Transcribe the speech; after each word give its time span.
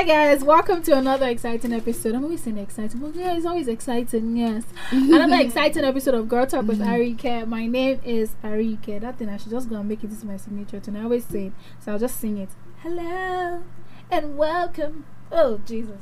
Hi 0.00 0.06
guys, 0.06 0.42
welcome 0.42 0.82
to 0.84 0.96
another 0.96 1.28
exciting 1.28 1.74
episode. 1.74 2.14
I'm 2.14 2.24
always 2.24 2.42
saying 2.42 2.56
exciting, 2.56 3.00
but 3.00 3.14
yeah, 3.14 3.36
it's 3.36 3.44
always 3.44 3.68
exciting, 3.68 4.34
yes. 4.34 4.64
another 4.90 5.36
exciting 5.44 5.84
episode 5.84 6.14
of 6.14 6.26
Girl 6.26 6.46
Talk 6.46 6.66
with 6.66 6.78
mm. 6.78 6.86
Arike. 6.86 7.46
My 7.46 7.66
name 7.66 8.00
is 8.02 8.30
Arike. 8.42 8.98
That 9.02 9.18
thing 9.18 9.28
I 9.28 9.36
should 9.36 9.50
just 9.50 9.68
go 9.68 9.76
and 9.76 9.86
make 9.86 10.02
it 10.02 10.08
into 10.08 10.24
my 10.24 10.38
signature 10.38 10.80
and 10.86 10.96
I 10.96 11.02
always 11.02 11.26
say 11.26 11.48
it. 11.48 11.52
So 11.80 11.92
I'll 11.92 11.98
just 11.98 12.18
sing 12.18 12.38
it. 12.38 12.48
Hello 12.82 13.62
and 14.10 14.38
welcome. 14.38 15.04
Oh 15.30 15.58
Jesus. 15.66 16.00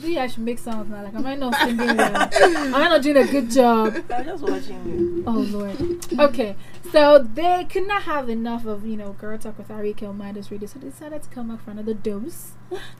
Maybe 0.00 0.18
I 0.18 0.26
should 0.26 0.42
make 0.42 0.58
sounds 0.58 0.90
now. 0.90 1.02
Like, 1.02 1.14
am 1.14 1.26
I 1.26 1.34
not 1.34 1.54
singing 1.56 1.96
well? 1.96 2.16
am 2.16 2.74
I 2.74 2.88
not 2.88 3.02
doing 3.02 3.16
a 3.16 3.26
good 3.26 3.50
job? 3.50 3.94
I'm 4.10 4.24
just 4.24 4.42
watching 4.42 4.86
you. 4.86 5.24
Oh 5.26 5.32
Lord. 5.32 6.06
Okay, 6.18 6.56
so 6.90 7.18
they 7.18 7.66
could 7.70 7.86
not 7.86 8.02
have 8.02 8.28
enough 8.28 8.66
of 8.66 8.86
you 8.86 8.96
know 8.96 9.12
girl 9.12 9.36
talk 9.38 9.58
with 9.58 9.68
Arike 9.68 10.02
on 10.02 10.18
Midas 10.18 10.50
Radio, 10.50 10.66
so 10.66 10.78
they 10.78 10.88
decided 10.88 11.22
to 11.22 11.28
come 11.28 11.48
back 11.48 11.64
for 11.64 11.70
another 11.70 11.94
dose 11.94 12.52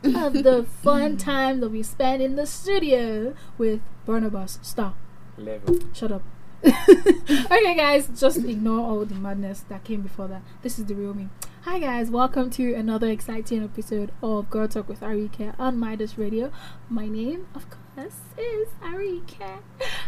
of 0.05 0.33
the 0.35 0.67
fun 0.83 1.17
time 1.33 1.61
that 1.61 1.71
we 1.71 1.83
spend 1.83 2.23
in 2.23 2.37
the 2.37 2.47
studio 2.47 3.35
with 3.59 3.81
Barnabas. 4.05 4.59
Stop. 4.63 4.97
Level. 5.39 5.79
Shut 5.93 6.13
up. 6.13 6.23
okay, 6.65 7.75
guys, 7.75 8.09
just 8.15 8.39
ignore 8.39 8.81
all 8.81 9.05
the 9.05 9.15
madness 9.17 9.65
that 9.69 9.83
came 9.83 10.03
before 10.03 10.29
that. 10.29 10.43
This 10.63 10.79
is 10.79 10.85
the 10.85 10.95
real 10.95 11.15
me. 11.15 11.29
Hi, 11.65 11.79
guys, 11.79 12.11
welcome 12.11 12.51
to 12.51 12.75
another 12.75 13.09
exciting 13.09 13.63
episode 13.63 14.11
of 14.21 14.51
Girl 14.51 14.67
Talk 14.67 14.89
with 14.89 15.01
Arike 15.01 15.55
on 15.61 15.79
Midas 15.79 16.19
Radio. 16.19 16.51
My 16.89 17.07
name, 17.07 17.47
of 17.55 17.67
course, 17.71 18.17
is 18.37 18.69
Arike. 18.83 19.61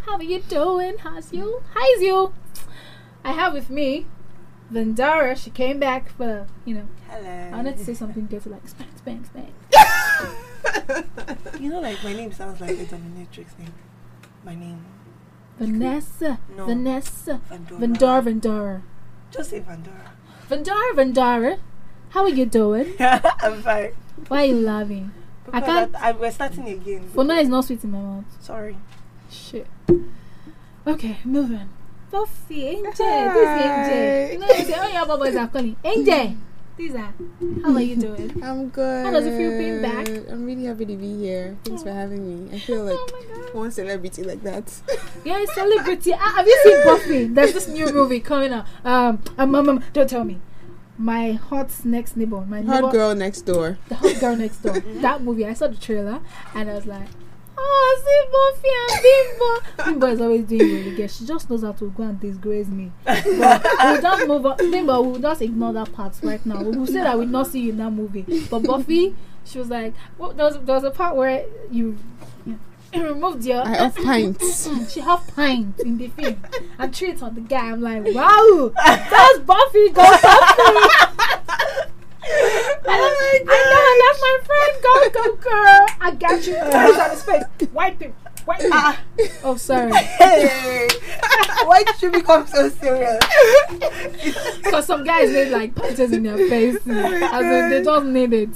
How 0.04 0.14
are 0.14 0.22
you 0.22 0.40
doing? 0.40 0.98
How's 0.98 1.32
you? 1.32 1.62
How's 1.72 2.00
you? 2.00 2.34
I 3.22 3.32
have 3.32 3.52
with 3.52 3.70
me 3.70 4.06
Vendara. 4.72 5.36
She 5.36 5.50
came 5.50 5.78
back 5.78 6.08
for, 6.08 6.48
you 6.64 6.74
know, 6.74 6.88
Hello. 7.08 7.50
I 7.52 7.54
wanted 7.56 7.76
to 7.78 7.84
say 7.84 7.94
something 7.94 8.26
dirty 8.26 8.50
like 8.50 8.66
spank, 8.66 8.90
spank, 8.98 9.26
spank. 9.26 9.54
You 11.60 11.68
know, 11.68 11.80
like 11.80 12.02
my 12.02 12.12
name 12.12 12.32
sounds 12.32 12.60
like 12.60 12.70
a 12.70 12.84
dominatrix 12.84 13.56
name. 13.58 13.74
My 14.44 14.56
name. 14.56 14.84
Vanessa. 15.58 16.40
No. 16.56 16.66
Vanessa. 16.66 17.40
Vandora. 17.48 17.78
Vendara, 17.78 18.22
Vendara. 18.24 18.82
Just 19.30 19.50
say 19.50 19.60
Vandora. 19.60 20.10
Vendara, 20.48 20.92
Vendara. 20.94 21.58
How 22.10 22.22
are 22.22 22.28
you 22.28 22.46
doing? 22.46 22.94
I'm 23.00 23.62
fine. 23.62 23.92
Why 24.28 24.42
are 24.42 24.46
you 24.46 24.56
laughing? 24.60 25.10
I 25.52 25.60
Because 25.60 25.90
can't- 25.90 25.94
I, 25.96 26.12
we're 26.12 26.30
starting 26.30 26.68
again. 26.68 27.08
For 27.12 27.24
now, 27.24 27.38
it's 27.38 27.48
not 27.48 27.64
sweet 27.64 27.82
in 27.84 27.90
my 27.90 27.98
mouth. 27.98 28.24
Sorry. 28.40 28.76
Shit. 29.30 29.66
Okay, 30.86 31.18
moving. 31.24 31.68
Buffy, 32.10 32.66
Angel. 32.66 32.92
This 32.92 33.00
is 33.00 33.64
Angel. 33.66 34.32
You 34.32 34.38
know, 34.38 34.46
they 34.48 34.64
say, 34.64 34.74
oh, 34.78 34.88
yeah, 34.88 35.04
Baba 35.04 35.24
is 35.24 35.50
calling. 35.50 35.76
Angel. 35.84 36.36
Are. 36.76 37.14
How 37.62 37.72
are 37.74 37.80
you 37.80 37.94
doing? 37.94 38.42
I'm 38.42 38.68
good. 38.68 39.06
How 39.06 39.12
does 39.12 39.26
it 39.26 39.36
feel 39.36 39.56
being 39.56 39.80
back? 39.80 40.08
I'm 40.08 40.44
really 40.44 40.64
happy 40.64 40.84
to 40.86 40.96
be 40.96 41.16
here. 41.18 41.56
Thanks 41.64 41.84
for 41.84 41.92
having 41.92 42.26
me. 42.26 42.52
I 42.54 42.58
feel 42.58 42.82
like 42.84 42.98
Oh 42.98 43.08
my 43.30 43.36
God. 43.44 43.54
one 43.54 43.70
celebrity 43.70 44.24
like 44.24 44.42
that. 44.42 44.72
Yeah, 45.24 45.38
it's 45.38 45.54
celebrity. 45.54 46.12
Ah, 46.14 46.32
have 46.36 46.46
you 46.46 46.60
seen 46.64 46.82
Buffy? 46.84 47.24
There's 47.26 47.52
this 47.54 47.68
new 47.68 47.92
movie 47.92 48.18
coming 48.20 48.52
out. 48.52 48.66
Um, 48.84 49.22
um, 49.38 49.54
um, 49.54 49.68
um, 49.68 49.84
don't 49.92 50.10
tell 50.10 50.24
me. 50.24 50.40
My 50.98 51.32
hot 51.32 51.70
next 51.84 52.16
neighbor, 52.16 52.40
my 52.42 52.60
neighbor, 52.60 52.72
Hot 52.72 52.92
girl 52.92 53.14
next 53.14 53.42
door. 53.42 53.78
the 53.88 53.94
hot 53.94 54.20
girl 54.20 54.36
next 54.36 54.58
door. 54.62 54.78
that 55.00 55.22
movie, 55.22 55.46
I 55.46 55.52
saw 55.54 55.68
the 55.68 55.76
trailer 55.76 56.20
and 56.54 56.68
I 56.70 56.74
was 56.74 56.86
like, 56.86 57.08
oh, 57.56 58.02
see 58.04 58.24
Buffy 58.32 58.68
and 58.82 59.02
Bimbo. 59.02 59.90
Bimbo 59.90 60.06
is 60.14 60.20
always 60.20 60.44
doing 60.44 60.60
really 60.60 60.96
good. 60.96 61.10
She 61.10 61.24
just 61.24 61.48
knows 61.50 61.62
how 61.62 61.72
to 61.72 61.90
go 61.90 62.02
and 62.02 62.20
disgrace 62.20 62.68
me. 62.68 62.92
But 63.04 63.24
we'll 63.24 64.00
just 64.02 64.26
move 64.26 64.46
on. 64.46 64.56
Bimbo, 64.70 65.02
we'll 65.02 65.20
just 65.20 65.42
ignore 65.42 65.72
that 65.72 65.92
part 65.92 66.18
right 66.22 66.44
now. 66.46 66.62
We'll 66.62 66.86
say 66.86 66.94
that 66.94 67.16
we'll 67.18 67.26
not 67.26 67.46
see 67.48 67.60
you 67.60 67.70
in 67.70 67.78
that 67.78 67.90
movie. 67.90 68.46
But 68.50 68.60
Buffy, 68.60 69.14
she 69.44 69.58
was 69.58 69.68
like, 69.68 69.94
well, 70.18 70.32
there, 70.32 70.46
was, 70.46 70.58
there 70.60 70.74
was 70.74 70.84
a 70.84 70.90
part 70.90 71.16
where 71.16 71.44
you. 71.70 71.96
removed 72.94 73.44
your 73.44 73.66
I 73.66 73.76
have 73.76 73.96
pints. 73.96 74.68
She 74.88 75.00
have 75.00 75.26
pint 75.34 75.80
in 75.80 75.98
the 75.98 76.08
film 76.08 76.36
and 76.78 77.02
it 77.02 77.22
on 77.22 77.34
the 77.34 77.40
guy. 77.40 77.70
I'm 77.70 77.80
like, 77.80 78.04
wow, 78.14 78.72
that's 78.76 79.38
Buffy. 79.40 79.90
Go 79.90 80.02
Buffy. 80.22 81.90
I, 82.86 83.44
I 83.46 83.60
know, 83.70 83.86
that's 84.02 84.20
my 84.20 84.36
friend. 84.46 84.72
Go, 84.82 85.22
go, 85.22 85.36
girl. 85.36 85.86
I 86.00 86.14
got 86.18 86.46
you. 86.46 86.54
He's 86.64 86.98
on 86.98 87.10
his 87.10 87.22
face. 87.22 87.70
Wipe 87.72 88.00
him. 88.00 88.14
Wipe 88.46 88.60
him. 88.60 88.70
Ah. 88.72 89.00
Oh, 89.42 89.56
sorry. 89.56 89.92
Hey! 89.92 90.88
Why 91.64 91.82
did 91.82 92.02
you 92.02 92.10
become 92.10 92.46
so 92.46 92.68
serious? 92.68 93.22
Because 94.62 94.86
some 94.86 95.04
guys 95.04 95.30
need 95.30 95.50
like 95.50 95.74
punches 95.74 96.12
in 96.12 96.22
their 96.22 96.36
face. 96.36 96.78
Oh 96.88 96.90
As 96.90 97.44
in, 97.44 97.70
they 97.70 97.82
don't 97.82 98.12
need 98.12 98.32
it. 98.32 98.54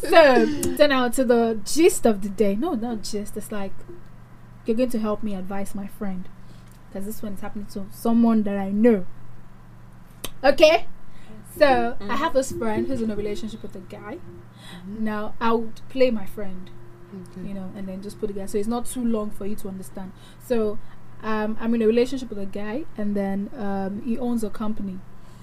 So, 0.00 0.44
then 0.76 0.90
now 0.90 1.08
to 1.08 1.24
the 1.24 1.60
gist 1.64 2.06
of 2.06 2.22
the 2.22 2.28
day. 2.28 2.56
No, 2.56 2.74
not 2.74 3.02
gist. 3.02 3.36
It's 3.36 3.52
like, 3.52 3.72
you're 4.66 4.76
going 4.76 4.90
to 4.90 4.98
help 4.98 5.22
me 5.22 5.34
advise 5.34 5.74
my 5.74 5.86
friend. 5.86 6.28
Because 6.88 7.06
this 7.06 7.22
one 7.22 7.34
is 7.34 7.40
happening 7.40 7.66
to 7.66 7.86
someone 7.92 8.42
that 8.42 8.56
I 8.58 8.70
know. 8.70 9.06
Okay? 10.42 10.86
So, 11.56 11.96
I 12.00 12.16
have 12.16 12.32
this 12.32 12.52
friend 12.52 12.86
who's 12.86 13.00
in 13.00 13.10
a 13.10 13.16
relationship 13.16 13.62
with 13.62 13.76
a 13.76 13.80
guy. 13.80 14.18
Now, 14.86 15.34
I 15.40 15.52
would 15.52 15.80
play 15.88 16.10
my 16.10 16.26
friend 16.26 16.70
you 17.44 17.54
know, 17.54 17.70
and 17.76 17.86
then 17.86 18.02
just 18.02 18.18
put 18.18 18.26
the 18.26 18.32
guy. 18.32 18.46
So 18.46 18.58
it's 18.58 18.66
not 18.68 18.86
too 18.86 19.04
long 19.04 19.30
for 19.30 19.46
you 19.46 19.54
to 19.56 19.68
understand. 19.68 20.10
So 20.44 20.78
um, 21.22 21.56
I'm 21.60 21.72
in 21.74 21.82
a 21.82 21.86
relationship 21.86 22.28
with 22.28 22.38
a 22.38 22.46
guy, 22.46 22.86
and 22.96 23.14
then 23.16 23.50
um, 23.56 24.02
he 24.04 24.18
owns 24.18 24.42
a 24.42 24.50
company. 24.50 24.98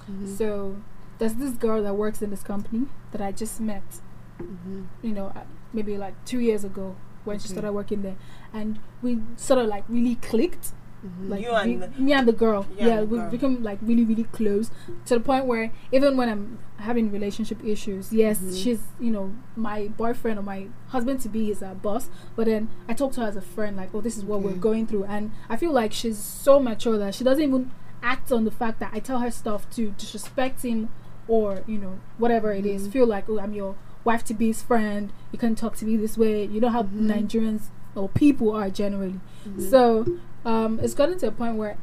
Mhm. 0.10 0.38
So 0.38 0.76
there's 1.18 1.36
this 1.36 1.52
girl 1.52 1.82
that 1.84 1.96
works 1.96 2.22
in 2.22 2.30
this 2.30 2.44
company 2.44 2.88
that 3.12 3.22
I 3.22 3.32
just 3.32 3.62
met, 3.62 4.02
Mhm. 4.42 4.88
you 5.02 5.14
know, 5.14 5.28
uh, 5.28 5.44
maybe 5.72 5.98
like 5.98 6.14
two 6.26 6.40
years 6.40 6.64
ago 6.66 6.96
when 7.24 7.40
she 7.40 7.48
started 7.48 7.72
working 7.72 8.02
there, 8.02 8.18
and 8.54 8.80
we 9.02 9.20
sort 9.38 9.60
of 9.62 9.68
like 9.68 9.86
really 9.88 10.16
clicked. 10.16 10.74
Mhm. 11.04 11.30
Like 11.30 11.42
You 11.42 11.52
and 11.52 11.70
we- 11.72 11.78
the- 11.78 12.02
me 12.02 12.14
and 12.14 12.28
the 12.28 12.34
girl, 12.34 12.66
yeah, 12.78 13.00
the 13.00 13.06
we 13.06 13.18
girl. 13.18 13.30
become 13.32 13.64
like 13.64 13.80
really, 13.82 14.06
really 14.06 14.26
close 14.26 14.70
to 15.06 15.16
the 15.16 15.20
point 15.20 15.46
where 15.46 15.72
even 15.92 16.16
when 16.16 16.30
I'm 16.30 16.60
having 16.78 17.12
relationship 17.12 17.64
issues, 17.66 18.12
yes, 18.14 18.40
Mhm. 18.40 18.64
she's 18.64 18.82
you 19.00 19.10
know 19.12 19.32
my 19.56 19.88
boyfriend 19.98 20.38
or 20.40 20.44
my 20.44 20.68
husband 20.90 21.20
to 21.22 21.30
be 21.30 21.50
is 21.50 21.64
our 21.64 21.74
boss, 21.76 22.10
but 22.36 22.46
then 22.46 22.70
I 22.88 22.94
talk 22.94 23.14
to 23.14 23.22
her 23.22 23.28
as 23.28 23.36
a 23.36 23.42
friend, 23.42 23.76
like, 23.78 23.90
oh, 23.96 24.02
this 24.02 24.16
is 24.18 24.24
what 24.26 24.42
we're 24.42 24.54
going 24.54 24.86
through, 24.86 25.06
and 25.06 25.32
I 25.50 25.56
feel 25.58 25.72
like 25.72 25.92
she's 25.92 26.18
so 26.20 26.60
mature 26.60 26.98
that 27.00 27.16
she 27.16 27.24
doesn't 27.24 27.44
even 27.44 27.72
act 28.04 28.32
on 28.32 28.46
the 28.46 28.52
fact 28.52 28.80
that 28.80 28.92
I 28.94 29.00
tell 29.00 29.20
her 29.20 29.32
stuff 29.32 29.70
to 29.72 29.92
disrespect 29.98 30.62
him 30.64 30.90
or 31.28 31.62
you 31.68 31.78
know 31.80 32.00
whatever 32.20 32.52
it 32.52 32.66
is. 32.66 32.88
Mhm. 32.88 32.92
Feel 32.92 33.06
like 33.08 33.28
oh, 33.30 33.40
I'm 33.40 33.54
your 33.54 33.76
wife 34.04 34.24
to 34.26 34.34
be's 34.36 34.62
friend. 34.62 35.12
You 35.32 35.40
can't 35.40 35.58
talk 35.58 35.76
to 35.78 35.86
me 35.86 35.96
this 35.98 36.16
way. 36.18 36.46
You 36.46 36.60
know 36.62 36.70
how 36.70 36.84
Mhm. 36.84 37.08
Nigerians 37.08 37.70
or 37.96 38.10
people 38.10 38.52
are 38.52 38.70
generally. 38.70 39.20
Mhm. 39.48 39.70
So 39.70 40.06
um, 40.46 40.79
it's 40.81 40.94
gotten 40.94 41.18
to 41.19 41.28
a 41.28 41.31
point 41.31 41.56
where 41.57 41.78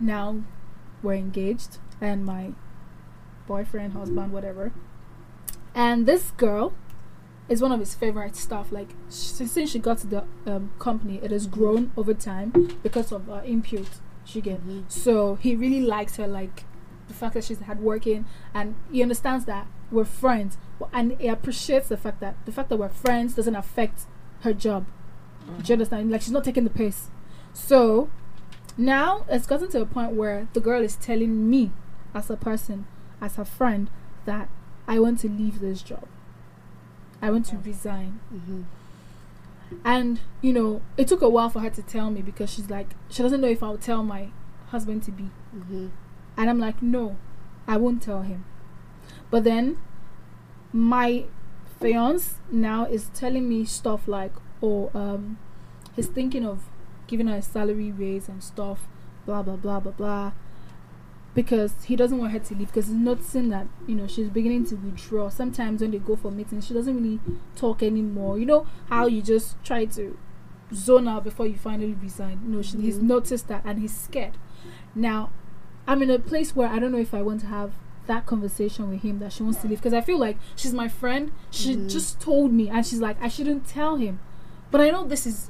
now 0.00 0.42
we're 1.02 1.14
engaged 1.14 1.78
and 2.00 2.24
my 2.24 2.52
boyfriend, 3.46 3.92
husband, 3.92 4.32
whatever. 4.32 4.72
And 5.74 6.06
this 6.06 6.30
girl 6.32 6.72
is 7.48 7.60
one 7.60 7.72
of 7.72 7.80
his 7.80 7.94
favorite 7.94 8.36
stuff. 8.36 8.72
Like 8.72 8.90
sh- 9.10 9.14
since 9.46 9.70
she 9.70 9.78
got 9.78 9.98
to 9.98 10.06
the 10.06 10.24
um, 10.46 10.72
company, 10.78 11.20
it 11.22 11.30
has 11.30 11.46
grown 11.46 11.92
over 11.96 12.14
time 12.14 12.78
because 12.82 13.12
of 13.12 13.28
uh, 13.30 13.42
input 13.44 13.88
she 14.24 14.40
get. 14.40 14.66
Mhm. 14.66 14.90
So 14.90 15.34
he 15.36 15.54
really 15.54 15.80
likes 15.82 16.16
her, 16.16 16.26
like 16.26 16.64
the 17.08 17.14
fact 17.14 17.34
that 17.34 17.44
she's 17.44 17.60
hardworking, 17.60 18.24
and 18.54 18.74
he 18.90 19.02
understands 19.02 19.44
that 19.44 19.66
we're 19.90 20.04
friends, 20.06 20.56
and 20.92 21.12
he 21.20 21.28
appreciates 21.28 21.88
the 21.88 21.96
fact 21.98 22.20
that 22.20 22.34
the 22.46 22.52
fact 22.52 22.70
that 22.70 22.76
we're 22.78 22.88
friends 22.88 23.34
doesn't 23.34 23.54
affect 23.56 24.06
her 24.40 24.54
job. 24.54 24.86
Do 25.62 25.64
you 25.66 25.74
understand? 25.74 26.10
Like 26.10 26.22
she's 26.22 26.30
not 26.32 26.44
taking 26.44 26.64
the 26.64 26.70
piss. 26.70 27.08
So 27.54 28.10
now 28.76 29.24
it's 29.28 29.46
gotten 29.46 29.70
to 29.70 29.80
a 29.80 29.86
point 29.86 30.12
where 30.12 30.48
the 30.52 30.60
girl 30.60 30.82
is 30.82 30.96
telling 30.96 31.48
me, 31.48 31.70
as 32.12 32.28
a 32.28 32.36
person, 32.36 32.86
as 33.20 33.38
a 33.38 33.44
friend, 33.44 33.88
that 34.26 34.48
I 34.86 34.98
want 34.98 35.20
to 35.20 35.28
leave 35.28 35.60
this 35.60 35.82
job. 35.82 36.06
I 37.22 37.30
want 37.30 37.46
to 37.46 37.56
resign. 37.56 38.20
Mhm. 38.32 38.64
And 39.84 40.20
you 40.42 40.52
know, 40.52 40.82
it 40.96 41.08
took 41.08 41.22
a 41.22 41.28
while 41.28 41.48
for 41.48 41.60
her 41.60 41.70
to 41.70 41.82
tell 41.82 42.10
me 42.10 42.20
because 42.22 42.50
she's 42.50 42.68
like, 42.68 42.88
she 43.08 43.22
doesn't 43.22 43.40
know 43.40 43.48
if 43.48 43.62
I'll 43.62 43.78
tell 43.78 44.02
my 44.02 44.28
husband 44.68 45.02
to 45.04 45.10
be. 45.10 45.30
Mhm. 45.56 45.90
And 46.36 46.50
I'm 46.50 46.58
like, 46.58 46.82
no, 46.82 47.16
I 47.66 47.76
won't 47.76 48.02
tell 48.02 48.22
him. 48.22 48.44
But 49.30 49.44
then 49.44 49.78
my 50.72 51.24
fiance 51.80 52.34
now 52.50 52.84
is 52.84 53.08
telling 53.14 53.48
me 53.48 53.64
stuff 53.64 54.06
like, 54.08 54.32
oh, 54.62 54.90
um, 54.94 55.38
he's 55.94 56.08
thinking 56.08 56.44
of 56.44 56.64
giving 57.06 57.26
her 57.28 57.36
a 57.36 57.42
salary 57.42 57.90
raise 57.92 58.28
and 58.28 58.42
stuff, 58.42 58.86
blah 59.26 59.42
blah 59.42 59.56
blah 59.56 59.80
blah 59.80 59.92
blah. 59.92 60.32
Because 61.34 61.74
he 61.86 61.96
doesn't 61.96 62.18
want 62.18 62.32
her 62.32 62.38
to 62.38 62.54
leave 62.54 62.68
because 62.68 62.86
he's 62.86 62.94
noticing 62.94 63.48
that, 63.48 63.66
you 63.88 63.96
know, 63.96 64.06
she's 64.06 64.28
beginning 64.28 64.66
to 64.66 64.76
withdraw. 64.76 65.28
Sometimes 65.28 65.80
when 65.80 65.90
they 65.90 65.98
go 65.98 66.14
for 66.14 66.30
meetings, 66.30 66.64
she 66.66 66.74
doesn't 66.74 66.94
really 66.96 67.18
talk 67.56 67.82
anymore. 67.82 68.38
You 68.38 68.46
know 68.46 68.66
how 68.88 69.06
you 69.08 69.20
just 69.20 69.56
try 69.64 69.84
to 69.86 70.16
zone 70.72 71.08
out 71.08 71.24
before 71.24 71.48
you 71.48 71.56
finally 71.56 71.96
resign. 72.00 72.40
No, 72.46 72.62
she, 72.62 72.78
he's 72.80 72.98
Mhm. 72.98 73.02
noticed 73.02 73.48
that 73.48 73.62
and 73.64 73.80
he's 73.80 73.92
scared. 73.92 74.38
Now, 74.94 75.30
I'm 75.88 76.02
in 76.02 76.10
a 76.10 76.20
place 76.20 76.54
where 76.54 76.68
I 76.68 76.78
don't 76.78 76.92
know 76.92 76.98
if 76.98 77.12
I 77.12 77.20
want 77.20 77.40
to 77.40 77.46
have 77.48 77.72
that 78.06 78.26
conversation 78.26 78.88
with 78.88 79.02
him 79.02 79.18
that 79.18 79.32
she 79.32 79.42
wants 79.42 79.60
to 79.62 79.66
leave 79.68 79.78
because 79.78 79.92
I 79.94 80.02
feel 80.02 80.18
like 80.18 80.36
she's 80.54 80.72
my 80.72 80.86
friend. 80.86 81.32
She 81.50 81.74
Mhm. 81.74 81.90
just 81.90 82.20
told 82.20 82.52
me, 82.52 82.68
and 82.68 82.86
she's 82.86 83.00
like, 83.00 83.20
I 83.20 83.26
shouldn't 83.26 83.66
tell 83.66 83.96
him. 83.96 84.20
But 84.74 84.80
I 84.80 84.90
know 84.90 85.04
this 85.06 85.24
is, 85.24 85.48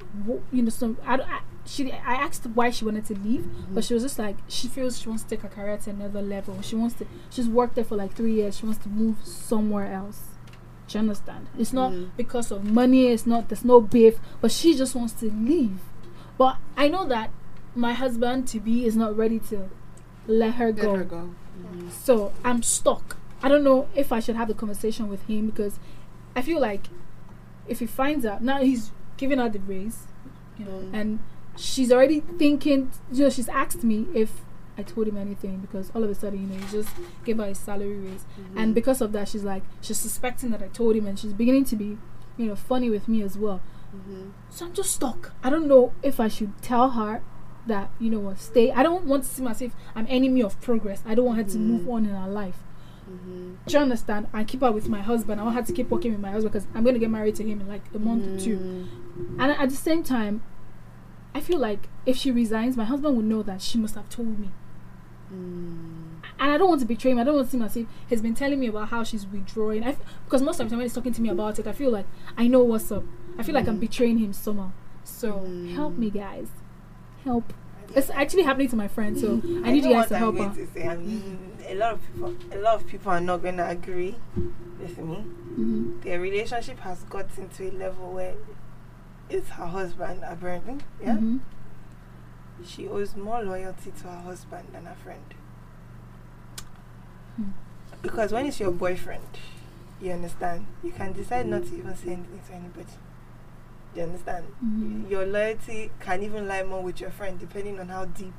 you 0.52 0.60
know, 0.62 0.68
some. 0.68 0.98
I, 1.06 1.14
I 1.14 1.40
she 1.64 1.90
I 1.90 2.12
asked 2.26 2.44
why 2.52 2.68
she 2.68 2.84
wanted 2.84 3.06
to 3.06 3.14
leave, 3.14 3.46
but 3.72 3.82
she 3.82 3.94
was 3.94 4.02
just 4.02 4.18
like 4.18 4.36
she 4.48 4.68
feels 4.68 4.98
she 5.00 5.08
wants 5.08 5.22
to 5.22 5.30
take 5.30 5.40
her 5.40 5.48
career 5.48 5.78
to 5.78 5.88
another 5.88 6.20
level. 6.20 6.60
She 6.60 6.76
wants 6.76 6.96
to. 6.96 7.06
She's 7.30 7.48
worked 7.48 7.74
there 7.76 7.84
for 7.84 7.96
like 7.96 8.12
three 8.12 8.34
years. 8.34 8.58
She 8.58 8.66
wants 8.66 8.82
to 8.82 8.90
move 8.90 9.16
somewhere 9.24 9.90
else. 9.90 10.20
Do 10.88 10.98
you 10.98 11.00
understand? 11.04 11.46
It's 11.58 11.72
not 11.72 11.92
Mhm. 11.92 12.10
because 12.18 12.50
of 12.50 12.64
money. 12.64 13.06
It's 13.06 13.24
not. 13.26 13.48
There's 13.48 13.64
no 13.64 13.80
beef. 13.80 14.18
But 14.42 14.52
she 14.52 14.76
just 14.76 14.94
wants 14.94 15.14
to 15.20 15.30
leave. 15.32 15.80
But 16.36 16.58
I 16.76 16.88
know 16.88 17.06
that 17.06 17.30
my 17.74 17.94
husband 17.94 18.46
to 18.48 18.60
be 18.60 18.84
is 18.84 18.94
not 18.94 19.16
ready 19.16 19.38
to 19.48 19.70
let 20.26 20.56
her 20.56 20.66
Let 20.66 20.76
go. 20.76 20.96
her 20.96 21.04
go. 21.04 21.30
Mhm. 21.62 21.90
So 21.90 22.32
I'm 22.44 22.62
stuck. 22.62 23.16
I 23.42 23.48
don't 23.48 23.64
know 23.64 23.88
if 23.94 24.12
I 24.12 24.20
should 24.20 24.36
have 24.36 24.48
the 24.48 24.54
conversation 24.54 25.08
with 25.08 25.22
him 25.22 25.46
because 25.46 25.78
I 26.36 26.42
feel 26.42 26.60
like 26.60 26.88
if 27.66 27.78
he 27.80 27.86
finds 27.86 28.26
out 28.26 28.42
now 28.42 28.58
he's 28.58 28.92
giving 29.16 29.38
her 29.38 29.48
the 29.48 29.58
raise, 29.60 30.06
you 30.58 30.64
know, 30.64 30.72
Mm. 30.80 30.90
and 30.94 31.18
she's 31.56 31.92
already 31.92 32.20
thinking. 32.20 32.90
You 33.12 33.24
know, 33.24 33.30
she's 33.30 33.48
asked 33.48 33.84
me 33.84 34.06
if 34.14 34.42
I 34.76 34.82
told 34.82 35.06
him 35.06 35.16
anything 35.16 35.58
because 35.60 35.90
all 35.94 36.02
of 36.02 36.10
a 36.10 36.14
sudden, 36.14 36.40
you 36.40 36.46
know, 36.48 36.56
he 36.64 36.70
just 36.72 36.88
gave 37.24 37.38
her 37.38 37.44
a 37.44 37.54
salary 37.54 37.96
raise, 37.96 38.24
Mhm. 38.38 38.56
and 38.60 38.74
because 38.74 39.00
of 39.00 39.12
that, 39.12 39.28
she's 39.28 39.44
like 39.44 39.62
she's 39.80 39.98
suspecting 39.98 40.50
that 40.50 40.62
I 40.62 40.68
told 40.68 40.96
him, 40.96 41.06
and 41.06 41.18
she's 41.18 41.32
beginning 41.32 41.64
to 41.66 41.76
be, 41.76 41.96
you 42.36 42.46
know, 42.46 42.56
funny 42.56 42.90
with 42.90 43.06
me 43.08 43.22
as 43.22 43.38
well. 43.38 43.60
Mhm. 43.94 44.30
So 44.50 44.66
I'm 44.66 44.72
just 44.72 44.90
stuck. 44.92 45.32
I 45.44 45.50
don't 45.50 45.68
know 45.68 45.92
if 46.02 46.18
I 46.18 46.26
should 46.28 46.60
tell 46.62 46.90
her 46.90 47.22
that 47.66 47.90
you 48.00 48.10
know 48.10 48.18
what 48.18 48.38
stay. 48.40 48.72
I 48.72 48.82
don't 48.82 49.06
want 49.06 49.22
to 49.22 49.28
seem 49.30 49.46
as 49.46 49.62
if 49.62 49.74
I'm 49.94 50.06
enemy 50.08 50.42
of 50.42 50.60
progress. 50.60 51.02
I 51.06 51.14
don't 51.14 51.24
want 51.26 51.38
her 51.38 51.44
to 51.44 51.56
Mhm. 51.56 51.60
move 51.60 51.88
on 51.88 52.04
in 52.06 52.14
her 52.14 52.28
life. 52.28 52.62
Mhm. 53.10 53.56
Do 53.66 53.72
you 53.72 53.78
understand? 53.78 54.26
I 54.32 54.44
keep 54.44 54.62
up 54.62 54.74
with 54.74 54.88
my 54.88 55.00
husband. 55.02 55.40
I 55.40 55.44
want 55.44 55.56
her 55.56 55.62
to 55.62 55.72
keep 55.72 55.90
working 55.90 56.12
with 56.12 56.20
my 56.20 56.30
husband 56.30 56.52
because 56.52 56.66
I'm 56.74 56.82
going 56.82 56.94
to 56.94 57.00
get 57.00 57.10
married 57.10 57.34
to 57.36 57.42
him 57.44 57.60
in 57.60 57.68
like 57.68 57.82
a 57.94 57.98
month 57.98 58.26
or 58.26 58.38
two. 58.42 58.56
Mhm. 58.58 59.40
And 59.40 59.52
at 59.52 59.68
the 59.70 59.76
same 59.76 60.02
time, 60.02 60.42
I 61.34 61.40
feel 61.40 61.58
like 61.58 61.88
if 62.06 62.16
she 62.16 62.30
resigns, 62.30 62.76
my 62.76 62.84
husband 62.84 63.16
would 63.16 63.26
know 63.26 63.42
that 63.42 63.60
she 63.60 63.76
must 63.78 63.94
have 63.96 64.08
told 64.08 64.38
me. 64.38 64.50
Mm. 65.32 66.20
And 66.38 66.50
I 66.50 66.56
don't 66.58 66.68
want 66.68 66.80
to 66.80 66.86
betray 66.86 67.10
him. 67.10 67.18
I 67.18 67.24
don't 67.24 67.34
want 67.34 67.46
to 67.48 67.50
seem 67.52 67.62
as 67.62 67.76
if 67.76 67.86
he's 68.08 68.20
been 68.20 68.34
telling 68.34 68.60
me 68.60 68.66
about 68.68 68.88
how 68.88 69.02
she's 69.04 69.26
withdrawing. 69.26 69.82
I 69.84 69.90
f- 69.90 70.00
because 70.24 70.42
most 70.42 70.60
of 70.60 70.66
the 70.66 70.70
time 70.70 70.78
when 70.78 70.84
he's 70.84 70.94
talking 70.94 71.12
to 71.12 71.22
me 71.22 71.28
about 71.28 71.58
it, 71.58 71.66
I 71.66 71.72
feel 71.72 71.90
like 71.90 72.06
I 72.36 72.46
know 72.46 72.62
what's 72.62 72.90
up. 72.92 73.04
I 73.38 73.42
feel 73.42 73.54
like 73.54 73.66
I'm 73.66 73.76
Mhm. 73.78 73.80
betraying 73.80 74.18
him 74.18 74.32
somehow. 74.32 74.70
So 75.02 75.46
help 75.74 75.96
me, 75.98 76.10
guys. 76.10 76.48
Help. 77.24 77.52
It's 77.96 78.10
actually 78.10 78.42
happening 78.42 78.68
to 78.68 78.76
my 78.76 78.88
friend, 78.88 79.18
so 79.18 79.40
I 79.64 79.70
need 79.72 79.84
know 79.84 79.90
you 79.90 79.94
guys 79.96 80.08
to 80.08 80.18
help 80.18 80.36
her. 80.38 80.52
to 80.54 80.66
say. 80.72 80.88
I 80.88 80.96
mean, 80.96 81.52
a 81.66 81.74
lot 81.76 81.92
of 81.94 82.00
people, 82.12 82.34
a 82.52 82.58
lot 82.58 82.74
of 82.80 82.86
people 82.86 83.12
are 83.12 83.20
not 83.20 83.42
going 83.42 83.56
to 83.58 83.68
agree 83.68 84.16
with 84.80 84.98
me. 84.98 85.24
Mhm. 85.58 86.02
Their 86.02 86.20
relationship 86.20 86.80
has 86.80 87.04
gotten 87.04 87.48
to 87.50 87.68
a 87.68 87.72
level 87.72 88.12
where 88.12 88.34
it's 89.30 89.48
her 89.50 89.66
husband 89.66 90.20
apparently. 90.24 90.78
Yeah, 91.00 91.16
Mhm. 91.16 91.40
she 92.64 92.88
owes 92.88 93.16
more 93.16 93.42
loyalty 93.42 93.92
to 94.02 94.08
her 94.08 94.20
husband 94.20 94.68
than 94.72 94.86
her 94.86 94.96
friend. 95.02 95.34
Hmm. 97.36 97.50
Because 98.02 98.32
when 98.32 98.46
it's 98.46 98.60
your 98.60 98.70
boyfriend, 98.70 99.38
you 100.00 100.12
understand, 100.12 100.66
you 100.82 100.90
can 100.90 101.12
decide 101.12 101.46
not 101.46 101.64
to 101.66 101.76
even 101.78 101.96
say 101.96 102.12
anything 102.12 102.40
to 102.48 102.52
anybody. 102.54 102.92
You 103.94 104.02
understand? 104.02 104.44
Mhm. 104.62 105.08
Your 105.10 105.24
loyalty 105.24 105.90
can 106.00 106.22
even 106.22 106.48
lie 106.48 106.62
more 106.64 106.82
with 106.82 107.00
your 107.00 107.10
friend 107.10 107.38
depending 107.38 107.78
on 107.78 107.88
how 107.88 108.06
deep 108.06 108.34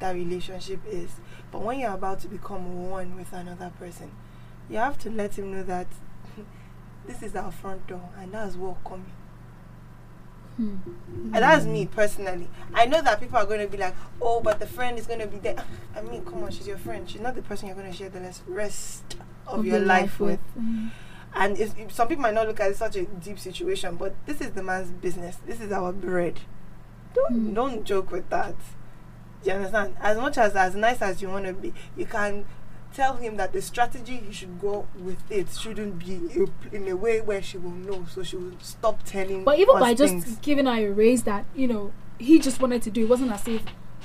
that 0.00 0.12
relationship 0.14 0.80
is. 0.86 1.10
But 1.52 1.62
when 1.62 1.78
you're 1.80 1.94
about 1.94 2.20
to 2.20 2.28
become 2.28 2.88
one 2.90 3.16
with 3.16 3.32
another 3.32 3.70
person, 3.78 4.10
you 4.68 4.78
have 4.78 4.98
to 4.98 5.10
let 5.10 5.38
him 5.38 5.52
know 5.52 5.62
that 5.62 5.86
this 7.06 7.22
is 7.22 7.34
our 7.36 7.50
front 7.52 7.86
door 7.86 8.08
and 8.18 8.32
that's 8.32 8.56
what 8.56 8.82
coming. 8.84 9.12
Hmm. 10.56 10.76
And 11.32 11.34
that's 11.34 11.64
me 11.66 11.86
personally. 11.86 12.48
I 12.74 12.86
know 12.86 13.00
that 13.00 13.20
people 13.20 13.38
are 13.38 13.46
going 13.46 13.60
to 13.60 13.68
be 13.68 13.76
like, 13.78 13.94
oh, 14.20 14.40
but 14.40 14.58
the 14.58 14.66
friend 14.66 14.98
is 14.98 15.06
going 15.06 15.20
to 15.20 15.28
be 15.28 15.38
there. 15.38 15.64
I 15.96 16.00
mean, 16.02 16.24
come 16.24 16.42
on, 16.42 16.50
she's 16.50 16.66
your 16.66 16.78
friend. 16.78 17.08
She's 17.08 17.20
not 17.20 17.36
the 17.36 17.42
person 17.42 17.68
you're 17.68 17.76
going 17.76 17.90
to 17.90 17.96
share 17.96 18.08
the 18.08 18.20
rest 18.48 19.16
of, 19.46 19.64
your 19.64 19.78
life, 19.78 20.18
with. 20.18 20.40
Mhm. 20.58 20.58
And 20.58 20.90
it's, 20.90 21.07
it- 21.36 21.92
some 21.92 22.08
people 22.08 22.22
might 22.22 22.34
not 22.34 22.46
look 22.46 22.60
at 22.60 22.70
it 22.70 22.76
such 22.76 22.96
a 22.96 23.04
deep 23.04 23.38
situation, 23.38 23.96
but 23.96 24.14
this 24.26 24.40
is 24.40 24.50
the 24.52 24.62
man's 24.62 24.90
business. 24.90 25.36
This 25.46 25.60
is 25.60 25.72
our 25.72 25.92
bread. 25.92 26.40
Don't 27.14 27.32
Hmm. 27.32 27.54
don't 27.54 27.84
joke 27.84 28.10
with 28.12 28.28
that. 28.30 28.54
Do 29.42 29.50
you 29.50 29.56
understand? 29.56 29.94
As 30.00 30.16
much 30.18 30.36
as 30.38 30.54
as 30.56 30.74
nice 30.74 31.00
as 31.02 31.22
you 31.22 31.28
want 31.28 31.46
to 31.46 31.52
be, 31.52 31.72
you 31.96 32.06
can 32.06 32.44
tell 32.92 33.16
him 33.16 33.36
that 33.36 33.52
the 33.52 33.60
strategy 33.62 34.16
he 34.26 34.32
should 34.32 34.60
go 34.60 34.86
with 34.98 35.18
it 35.30 35.48
shouldn't 35.50 35.98
be 35.98 36.20
a- 36.40 36.74
in 36.74 36.88
a 36.88 36.96
way 36.96 37.20
where 37.20 37.42
she 37.42 37.58
will 37.58 37.70
know, 37.70 38.06
so 38.10 38.22
she 38.22 38.36
will 38.36 38.52
stop 38.60 39.02
telling. 39.04 39.44
But 39.44 39.58
even 39.58 39.78
by 39.78 39.94
just 39.94 40.40
giving 40.42 40.66
her 40.66 40.72
a 40.72 40.90
raise 40.90 41.22
that, 41.24 41.44
you 41.54 41.68
know, 41.68 41.92
he 42.18 42.38
just 42.38 42.60
wanted 42.60 42.82
to 42.82 42.90
do, 42.90 43.02
it 43.04 43.08
wasn't 43.08 43.30
as 43.32 43.46
if, 43.46 43.62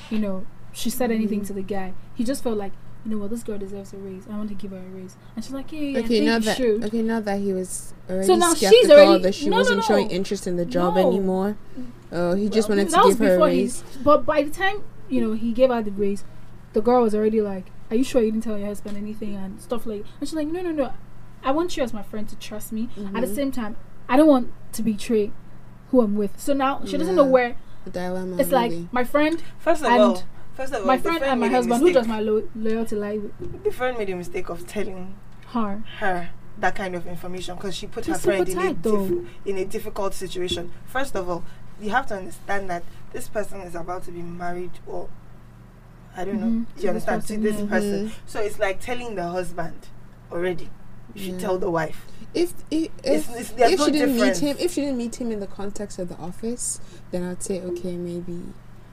you 0.09 0.19
know, 0.19 0.45
she 0.73 0.89
said 0.89 1.11
anything 1.11 1.41
Mhm. 1.41 1.47
to 1.47 1.53
the 1.53 1.61
guy. 1.63 1.93
He 2.13 2.23
just 2.23 2.43
felt 2.43 2.57
like, 2.57 2.73
you 3.05 3.11
know 3.11 3.17
what, 3.17 3.29
this 3.29 3.43
girl 3.43 3.57
deserves 3.57 3.93
a 3.93 3.97
raise. 3.97 4.25
I 4.27 4.37
want 4.37 4.49
to 4.49 4.55
give 4.55 4.71
her 4.71 4.77
a 4.77 4.95
raise. 4.95 5.15
And 5.35 5.43
she's 5.43 5.53
like, 5.53 5.71
yeah, 5.73 5.79
yeah, 5.79 5.97
I 5.97 6.01
Okay, 6.01 6.07
think 6.07 6.25
now 6.25 6.35
you 6.35 6.39
that 6.41 6.57
should. 6.57 6.83
okay, 6.85 7.01
now 7.01 7.19
that 7.19 7.39
he 7.39 7.51
was 7.53 7.93
already 8.09 8.27
So 8.27 8.35
now 8.35 8.53
she's 8.53 8.69
skeptical 8.69 8.91
already- 8.97 9.23
that 9.23 9.35
she 9.35 9.45
no, 9.45 9.51
no, 9.51 9.57
wasn't 9.57 9.83
showing 9.83 10.07
no. 10.07 10.13
interest 10.13 10.47
in 10.47 10.55
the 10.55 10.65
job 10.65 10.95
No. 10.95 11.07
anymore. 11.07 11.57
Oh, 12.11 12.33
he 12.35 12.47
just 12.49 12.69
Well, 12.69 12.77
wanted 12.77 12.91
to 12.91 12.97
was 12.99 13.15
give 13.15 13.19
her 13.19 13.33
a 13.33 13.37
before 13.37 13.49
he- 13.49 13.61
raise. 13.63 13.83
But 14.03 14.25
by 14.25 14.43
the 14.43 14.51
time, 14.51 14.83
you 15.09 15.21
know, 15.21 15.33
he 15.33 15.51
gave 15.51 15.69
her 15.69 15.81
the 15.81 15.91
raise, 15.91 16.23
the 16.73 16.81
girl 16.81 17.01
was 17.03 17.13
already 17.13 17.41
like, 17.41 17.71
are 17.91 17.95
you 17.97 18.03
sure 18.03 18.21
you 18.21 18.31
didn't 18.31 18.43
tell 18.45 18.57
your 18.57 18.67
husband 18.67 18.97
anything 18.97 19.35
and 19.35 19.61
stuff 19.61 19.85
like 19.85 20.05
And 20.19 20.27
she's 20.29 20.33
like, 20.35 20.47
no, 20.47 20.61
no, 20.61 20.71
no. 20.71 20.93
I 21.43 21.51
want 21.51 21.75
you 21.75 21.83
as 21.83 21.93
my 21.93 22.03
friend 22.03 22.27
to 22.29 22.35
trust 22.37 22.71
me. 22.71 22.87
At 23.13 23.21
the 23.21 23.27
Mhm. 23.27 23.35
same 23.35 23.51
time, 23.51 23.75
I 24.07 24.15
don't 24.15 24.27
want 24.29 24.51
to 24.73 24.81
betray 24.81 25.31
who 25.91 26.01
I'm 26.01 26.15
with. 26.15 26.39
So 26.39 26.53
now 26.53 26.81
she 26.85 26.97
doesn't 26.97 27.15
know 27.15 27.25
where. 27.25 27.57
The 27.85 27.91
dilemma. 27.91 28.37
It's 28.37 28.51
like 28.51 28.71
my 28.93 29.03
friend, 29.03 29.43
First 29.59 29.81
of 29.83 29.89
and 29.91 30.01
all, 30.01 30.23
first 30.55 30.73
of 30.73 30.81
all, 30.81 30.87
my 30.87 30.97
the 30.97 31.03
friend 31.03 31.23
and 31.23 31.39
my 31.39 31.47
made 31.47 31.53
a 31.53 31.57
husband. 31.57 31.81
Who 31.81 31.93
does 31.93 32.07
my 32.07 32.19
lo- 32.19 32.47
loyalty 32.55 32.95
lie 32.95 33.17
with? 33.17 33.63
The 33.63 33.71
friend 33.71 33.97
made 33.97 34.09
a 34.09 34.15
mistake 34.15 34.49
of 34.49 34.67
telling 34.67 35.15
Her. 35.47 35.83
her 35.99 36.29
that 36.59 36.75
kind 36.75 36.95
of 36.95 37.07
information 37.07 37.55
because 37.55 37.75
she 37.75 37.87
put 37.87 38.05
her 38.05 38.13
friend 38.15 38.47
in 38.47 38.57
a, 38.57 38.61
tight, 38.61 38.81
diff- 38.81 39.25
in 39.45 39.57
a 39.57 39.65
difficult 39.65 40.13
situation. 40.13 40.71
First 40.85 41.15
of 41.15 41.29
all, 41.29 41.43
you 41.81 41.89
have 41.89 42.05
to 42.07 42.15
understand 42.15 42.69
that 42.69 42.83
this 43.11 43.27
person 43.27 43.61
is 43.61 43.75
about 43.75 44.03
to 44.03 44.11
be 44.11 44.21
married 44.21 44.71
or 44.85 45.09
I 46.15 46.25
don't 46.25 46.35
Mhm, 46.37 46.39
know. 46.41 46.65
to 46.75 46.81
You 46.87 46.93
this 46.93 47.07
understand? 47.07 47.21
person, 47.21 47.35
to 47.37 47.51
this 47.51 47.61
yeah. 47.61 47.67
person. 47.67 48.07
Mhm. 48.09 48.11
So 48.27 48.39
it's 48.41 48.59
like 48.59 48.79
telling 48.79 49.15
the 49.15 49.23
husband 49.27 49.87
already. 50.31 50.69
You 51.15 51.23
should 51.23 51.33
Yeah. 51.33 51.39
tell 51.39 51.57
the 51.57 51.69
wife. 51.71 52.05
If 52.35 52.53
if 52.71 52.89
if, 53.03 53.29
it's- 53.29 53.49
there's 53.51 53.71
if 53.73 53.79
no 53.79 53.85
she 53.85 53.91
didn't 53.91 54.13
difference. 54.13 54.41
meet 54.41 54.49
him, 54.51 54.57
if 54.59 54.73
she 54.73 54.81
didn't 54.81 54.97
meet 54.97 55.15
him 55.19 55.31
in 55.31 55.39
the 55.39 55.47
context 55.47 55.97
of 55.99 56.09
the 56.09 56.15
office, 56.17 56.79
then 57.11 57.23
I'd 57.23 57.41
say 57.43 57.61
okay, 57.61 57.97
maybe 57.97 58.39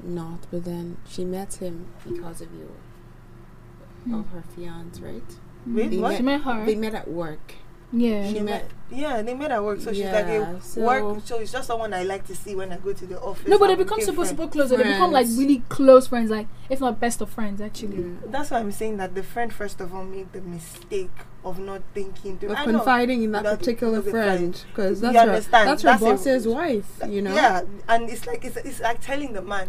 not. 0.05 0.47
But 0.51 0.65
then 0.65 0.97
she 1.09 1.25
met 1.25 1.55
him 1.55 1.87
because 2.07 2.41
of 2.41 2.49
you, 2.53 2.71
of 4.15 4.27
her 4.31 4.43
fiance, 4.55 5.01
right? 5.03 5.23
Wait, 5.67 5.91
They 5.91 5.99
what? 5.99 6.13
Hmm. 6.13 6.17
She 6.19 6.23
met 6.23 6.41
her. 6.43 6.67
They 6.67 6.75
met 6.75 6.95
at 6.95 7.09
work. 7.09 7.55
Yeah. 7.93 8.27
She 8.29 8.35
They 8.35 8.41
met. 8.43 8.71
Yeah, 8.93 9.23
they 9.23 9.35
made 9.35 9.53
her 9.53 9.63
work. 9.63 9.81
So 9.81 9.93
she's 9.93 10.05
like 10.07 10.27
Yeah, 10.27 10.51
a 10.57 10.61
so- 10.61 10.81
work. 10.83 11.21
So 11.25 11.39
it's 11.39 11.53
just 11.53 11.69
someone 11.69 11.95
I 11.95 12.03
like 12.03 12.27
to 12.27 12.35
see 12.35 12.57
when 12.57 12.73
I 12.73 12.77
go 12.79 12.93
to 12.93 13.07
the 13.07 13.21
office. 13.21 13.47
No, 13.47 13.57
but 13.57 13.67
they 13.67 13.73
and 13.75 13.79
we 13.79 13.85
become 13.85 13.99
became 13.99 14.07
super, 14.07 14.25
friends. 14.27 14.31
super 14.31 14.49
close. 14.49 14.71
They 14.71 14.77
become 14.79 15.13
like 15.13 15.27
really 15.37 15.63
close 15.69 16.09
friends, 16.09 16.29
like 16.31 16.49
if 16.69 16.81
not 16.81 16.99
best 16.99 17.21
of 17.21 17.31
friends, 17.31 17.61
actually. 17.61 17.99
Yeah. 18.03 18.09
That's 18.27 18.51
why 18.51 18.59
I'm 18.59 18.73
saying 18.73 18.97
that 18.97 19.15
the 19.15 19.23
friend 19.23 19.53
first 19.53 19.81
of 19.81 19.95
all 19.95 20.05
made 20.05 20.33
the 20.33 20.41
mistake 20.41 21.11
of 21.45 21.61
not 21.61 21.83
thinking. 21.95 22.39
To, 22.39 22.47
Of 22.51 22.57
I 22.57 22.65
know, 22.65 22.79
confiding 22.79 23.23
in 23.23 23.31
that 23.33 23.45
That- 23.45 23.59
particular 23.61 24.03
friend 24.03 24.61
because 24.75 25.01
You 25.03 25.13
that's 25.13 25.15
her, 25.25 25.31
understand? 25.31 25.69
that's 25.69 25.83
her 25.83 25.89
That's 25.91 26.03
a- 26.03 26.05
boss's 26.07 26.49
wife, 26.49 27.01
you 27.09 27.23
know. 27.23 27.33
Yeah, 27.35 27.63
and 27.89 28.11
it's 28.11 28.27
like 28.27 28.45
it's, 28.45 28.57
it's 28.57 28.81
like 28.81 29.01
telling 29.01 29.35
the 29.35 29.43
man. 29.43 29.69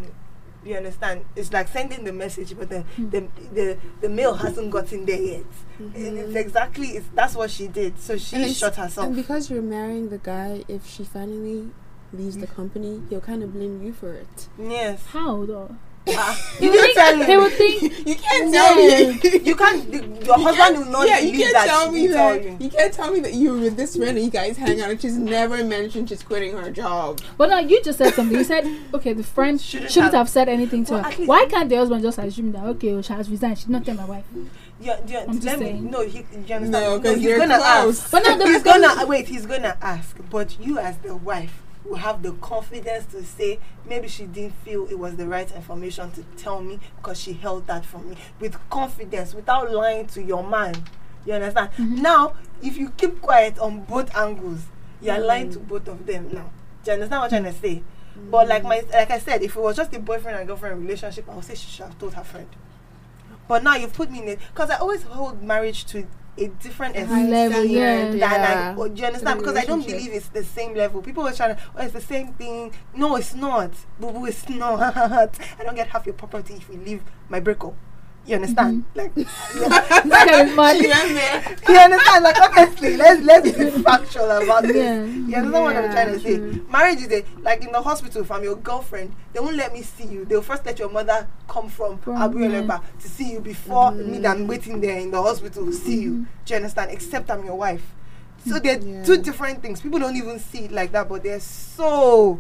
You 0.64 0.76
understand? 0.76 1.26
It's 1.36 1.52
like 1.52 1.68
sending 1.70 2.04
the 2.04 2.14
message, 2.14 2.56
but 2.58 2.70
the 2.70 2.82
Hmm. 2.96 3.10
the, 3.10 3.28
the 3.54 3.78
the 4.02 4.10
mail 4.10 4.36
hasn't 4.36 4.70
gotten 4.72 5.06
there 5.06 5.20
yet. 5.22 5.44
Mhm. 5.80 5.96
And 5.96 6.18
it's 6.20 6.36
exactly 6.36 6.88
it's 6.98 7.08
that's 7.16 7.36
what 7.36 7.50
she 7.50 7.68
did. 7.68 8.00
So 8.00 8.16
she 8.18 8.36
And 8.36 8.56
shot 8.56 8.76
herself. 8.76 9.08
And 9.08 9.16
because 9.16 9.50
you're 9.50 9.62
marrying 9.64 10.10
the 10.10 10.20
guy, 10.20 10.64
if 10.68 10.86
she 10.86 11.04
finally 11.04 11.72
leaves 12.14 12.38
the 12.38 12.48
company, 12.48 13.02
he'll 13.10 13.22
kind 13.22 13.42
of 13.42 13.54
blame 13.54 13.82
you 13.84 13.94
for 13.94 14.14
it. 14.14 14.50
yes. 14.60 15.04
How 15.08 15.46
though? 15.46 15.76
He 16.04 16.66
you 16.66 16.72
would 16.72 16.94
can't 16.96 16.96
tell 16.96 17.16
he 17.26 17.28
me. 17.28 17.38
would 17.38 17.54
think 17.54 18.08
You 18.08 18.16
can't 18.16 18.52
tell 18.54 18.76
me- 18.76 19.40
You 19.44 19.56
can't. 19.56 19.92
the- 19.92 20.26
Your 20.26 20.40
husband 20.40 20.78
will 20.86 20.92
not 20.92 21.08
yeah, 21.08 21.20
you 21.20 21.38
can't 21.38 21.54
that 21.54 21.68
tell 21.68 21.92
me 21.92 22.02
didn't 22.02 22.16
tell 22.18 22.34
that. 22.34 22.44
you. 22.44 22.58
You 22.60 22.70
can't 22.70 22.94
tell 22.94 23.12
me 23.12 23.20
that 23.20 23.34
you 23.34 23.52
were 23.54 23.60
with 23.60 23.78
this 23.78 23.96
friend 23.96 24.18
and 24.18 24.26
you 24.26 24.32
guys 24.32 24.58
hang 24.58 24.82
out 24.82 24.90
and 24.90 25.00
she's 25.02 25.16
never 25.18 25.64
mentioned 25.64 26.10
she's 26.10 26.24
quitting 26.24 26.58
her 26.58 26.72
job. 26.72 27.22
But 27.38 27.50
now 27.50 27.60
you 27.60 27.82
just 27.84 28.00
said 28.00 28.14
something. 28.16 28.36
You 28.36 28.44
said, 28.44 28.66
okay, 28.96 29.14
the 29.14 29.24
friend 29.24 29.62
Shouldn't 29.62 29.92
shouldn't, 29.92 30.14
have- 30.14 30.22
have, 30.28 30.30
said 30.30 30.50
anything 30.50 30.86
to 30.86 30.94
Well, 30.94 31.04
her. 31.04 31.24
Why 31.26 31.46
can't 31.46 31.70
the 31.70 31.76
husband 31.78 32.02
just 32.02 32.18
assume 32.18 32.52
that 32.54 32.64
okay, 32.66 32.94
well, 32.94 33.02
she 33.04 33.14
has 33.14 33.30
resigned? 33.30 33.60
She's 33.60 33.70
not 33.70 33.86
tell 33.86 33.96
my 33.96 34.06
wife. 34.06 34.26
Yeah, 34.80 35.00
yeah, 35.06 35.26
I'm 35.28 35.34
just 35.40 35.46
let 35.46 35.60
me. 35.60 35.74
No, 35.74 36.02
he, 36.02 36.18
you 36.20 36.56
understand? 36.56 36.72
No, 36.72 37.00
'cause 37.00 37.18
he's 37.18 37.26
they're 37.26 37.38
gonna 37.38 37.58
close. 37.60 38.00
ask. 38.02 38.12
But 38.12 38.24
now 38.24 38.36
the 38.38 38.48
he's 38.48 38.64
gonna 38.64 39.06
wait. 39.06 39.28
He's 39.28 39.46
gonna 39.46 39.78
ask. 39.80 40.18
But 40.32 40.60
you, 40.60 40.80
as 40.80 40.98
the 40.98 41.16
wife, 41.16 41.62
will 41.86 41.96
have 41.98 42.22
the 42.22 42.32
confidence 42.34 43.06
to 43.08 43.24
say 43.24 43.60
maybe 43.86 44.08
she 44.08 44.26
didn't 44.26 44.54
feel 44.64 44.88
it 44.90 45.00
was 45.00 45.16
the 45.16 45.28
right 45.28 45.52
information 45.56 46.12
to 46.12 46.24
tell 46.38 46.62
me 46.62 46.80
because 46.98 47.20
she 47.20 47.34
held 47.34 47.66
that 47.68 47.86
from 47.86 48.10
me 48.10 48.16
with 48.40 48.58
confidence 48.70 49.34
without 49.34 49.72
lying 49.72 50.06
to 50.08 50.22
your 50.22 50.44
man. 50.48 50.76
You 51.26 51.34
understand? 51.34 51.70
Mhm. 51.78 51.98
Now, 52.00 52.34
if 52.62 52.78
you 52.78 52.90
keep 52.92 53.22
quiet 53.22 53.58
on 53.60 53.82
both 53.82 54.16
angles, 54.16 54.62
you're 55.02 55.20
lying 55.20 55.50
Mm. 55.50 55.54
to 55.54 55.60
both 55.60 55.88
of 55.88 56.06
them 56.06 56.30
now. 56.32 56.50
Do 56.84 56.92
you 56.92 56.94
understand 56.94 57.22
what 57.22 57.34
I'm 57.34 57.42
trying 57.44 57.54
to 57.54 57.60
say? 57.60 57.84
But 58.30 58.48
like 58.48 58.64
my 58.64 58.84
like 58.92 59.10
I 59.12 59.20
said, 59.20 59.42
if 59.42 59.56
it 59.56 59.62
was 59.62 59.76
just 59.76 59.94
a 59.94 60.00
boyfriend 60.00 60.38
and 60.38 60.48
girlfriend 60.48 60.82
relationship, 60.82 61.28
I 61.30 61.36
would 61.36 61.46
say 61.46 61.56
she 61.56 61.70
should 61.70 61.86
have 61.86 61.98
told 61.98 62.14
her 62.14 62.24
friend. 62.24 62.48
But 63.48 63.64
now 63.64 63.76
you've 63.76 63.94
put 63.94 64.12
me 64.12 64.22
in 64.22 64.28
it 64.30 64.40
because 64.54 64.70
I 64.70 64.78
always 64.78 65.04
hold 65.04 65.42
marriage 65.42 65.86
to 65.88 66.06
a 66.38 66.48
different 66.48 66.96
Level, 66.96 67.66
yeah. 67.66 68.10
than 68.10 68.18
yeah. 68.18 68.74
I, 68.74 68.80
or, 68.80 68.90
do 68.90 69.02
you 69.02 69.08
understand? 69.08 69.40
Because 69.40 69.58
I 69.58 69.66
don't 69.66 69.86
believe 69.86 70.12
it's 70.14 70.30
the 70.30 70.44
same 70.44 70.74
level. 70.76 71.02
People 71.02 71.28
are 71.28 71.34
trying 71.34 71.56
to, 71.56 71.62
oh, 71.76 71.84
it's 71.84 71.94
the 71.94 72.02
same 72.02 72.34
thing. 72.34 72.74
No, 72.96 73.16
it's 73.18 73.36
not. 73.36 73.72
Boo 74.00 74.12
boo, 74.12 74.26
it's 74.26 74.48
not. 74.48 74.96
I 74.98 75.64
don't 75.64 75.76
get 75.76 75.88
half 75.88 76.06
your 76.06 76.16
property 76.16 76.56
if 76.56 76.70
we 76.70 76.78
leave 76.78 77.04
my 77.30 77.40
breakup. 77.40 77.76
You 78.26 78.36
understand? 78.36 78.86
Like, 78.94 79.12
yeah. 79.16 79.26
That 80.06 80.46
is 80.48 80.56
mad. 80.56 80.78
She 80.78 81.72
you 81.74 81.80
understand? 81.80 82.24
Like, 82.24 82.40
honestly, 82.40 82.96
let's 82.98 83.22
let's 83.24 83.52
be 83.52 83.70
factual 83.82 84.30
about 84.30 84.64
this. 84.64 84.76
Yeah. 84.76 85.04
You 85.04 85.36
understand 85.38 85.52
what 85.54 85.76
I'm 85.76 85.84
Yeah, 85.86 85.92
trying 85.92 86.14
to 86.14 86.20
say? 86.20 86.38
true. 86.38 86.66
Marriage 86.72 87.00
is 87.02 87.12
a 87.12 87.26
like 87.42 87.64
in 87.64 87.72
the 87.72 87.82
hospital. 87.82 88.22
If 88.22 88.32
I'm 88.32 88.44
your 88.44 88.58
girlfriend, 88.58 89.16
they 89.34 89.40
won't 89.40 89.56
let 89.56 89.74
me 89.74 89.82
see 89.82 90.06
you. 90.06 90.26
They'll 90.26 90.44
first 90.44 90.66
let 90.66 90.78
your 90.78 90.90
mother 90.90 91.28
come 91.48 91.68
from, 91.68 91.98
From, 91.98 92.18
Abu 92.18 92.40
yeah. 92.48 92.80
To 93.00 93.10
see 93.10 93.32
you 93.32 93.40
before 93.40 93.92
Mhm. 93.92 94.06
me 94.06 94.18
that 94.20 94.38
I'm 94.38 94.46
waiting 94.48 94.80
there 94.82 94.98
in 95.00 95.10
the 95.10 95.22
hospital 95.22 95.66
to 95.66 95.74
see 95.74 96.02
you. 96.02 96.12
Mhm. 96.12 96.26
Do 96.46 96.54
you 96.54 96.56
understand? 96.58 96.92
Except 96.92 97.32
I'm 97.32 97.44
your 97.44 97.56
wife. 97.58 97.84
So 98.48 98.60
they're 98.60 98.80
Yeah. 98.80 99.04
two 99.04 99.18
different 99.18 99.62
things. 99.64 99.82
People 99.82 100.00
don't 100.00 100.16
even 100.16 100.38
see 100.40 100.66
it 100.66 100.72
like 100.72 100.92
that, 100.92 101.10
but 101.10 101.24
they're 101.24 101.40
so. 101.40 102.40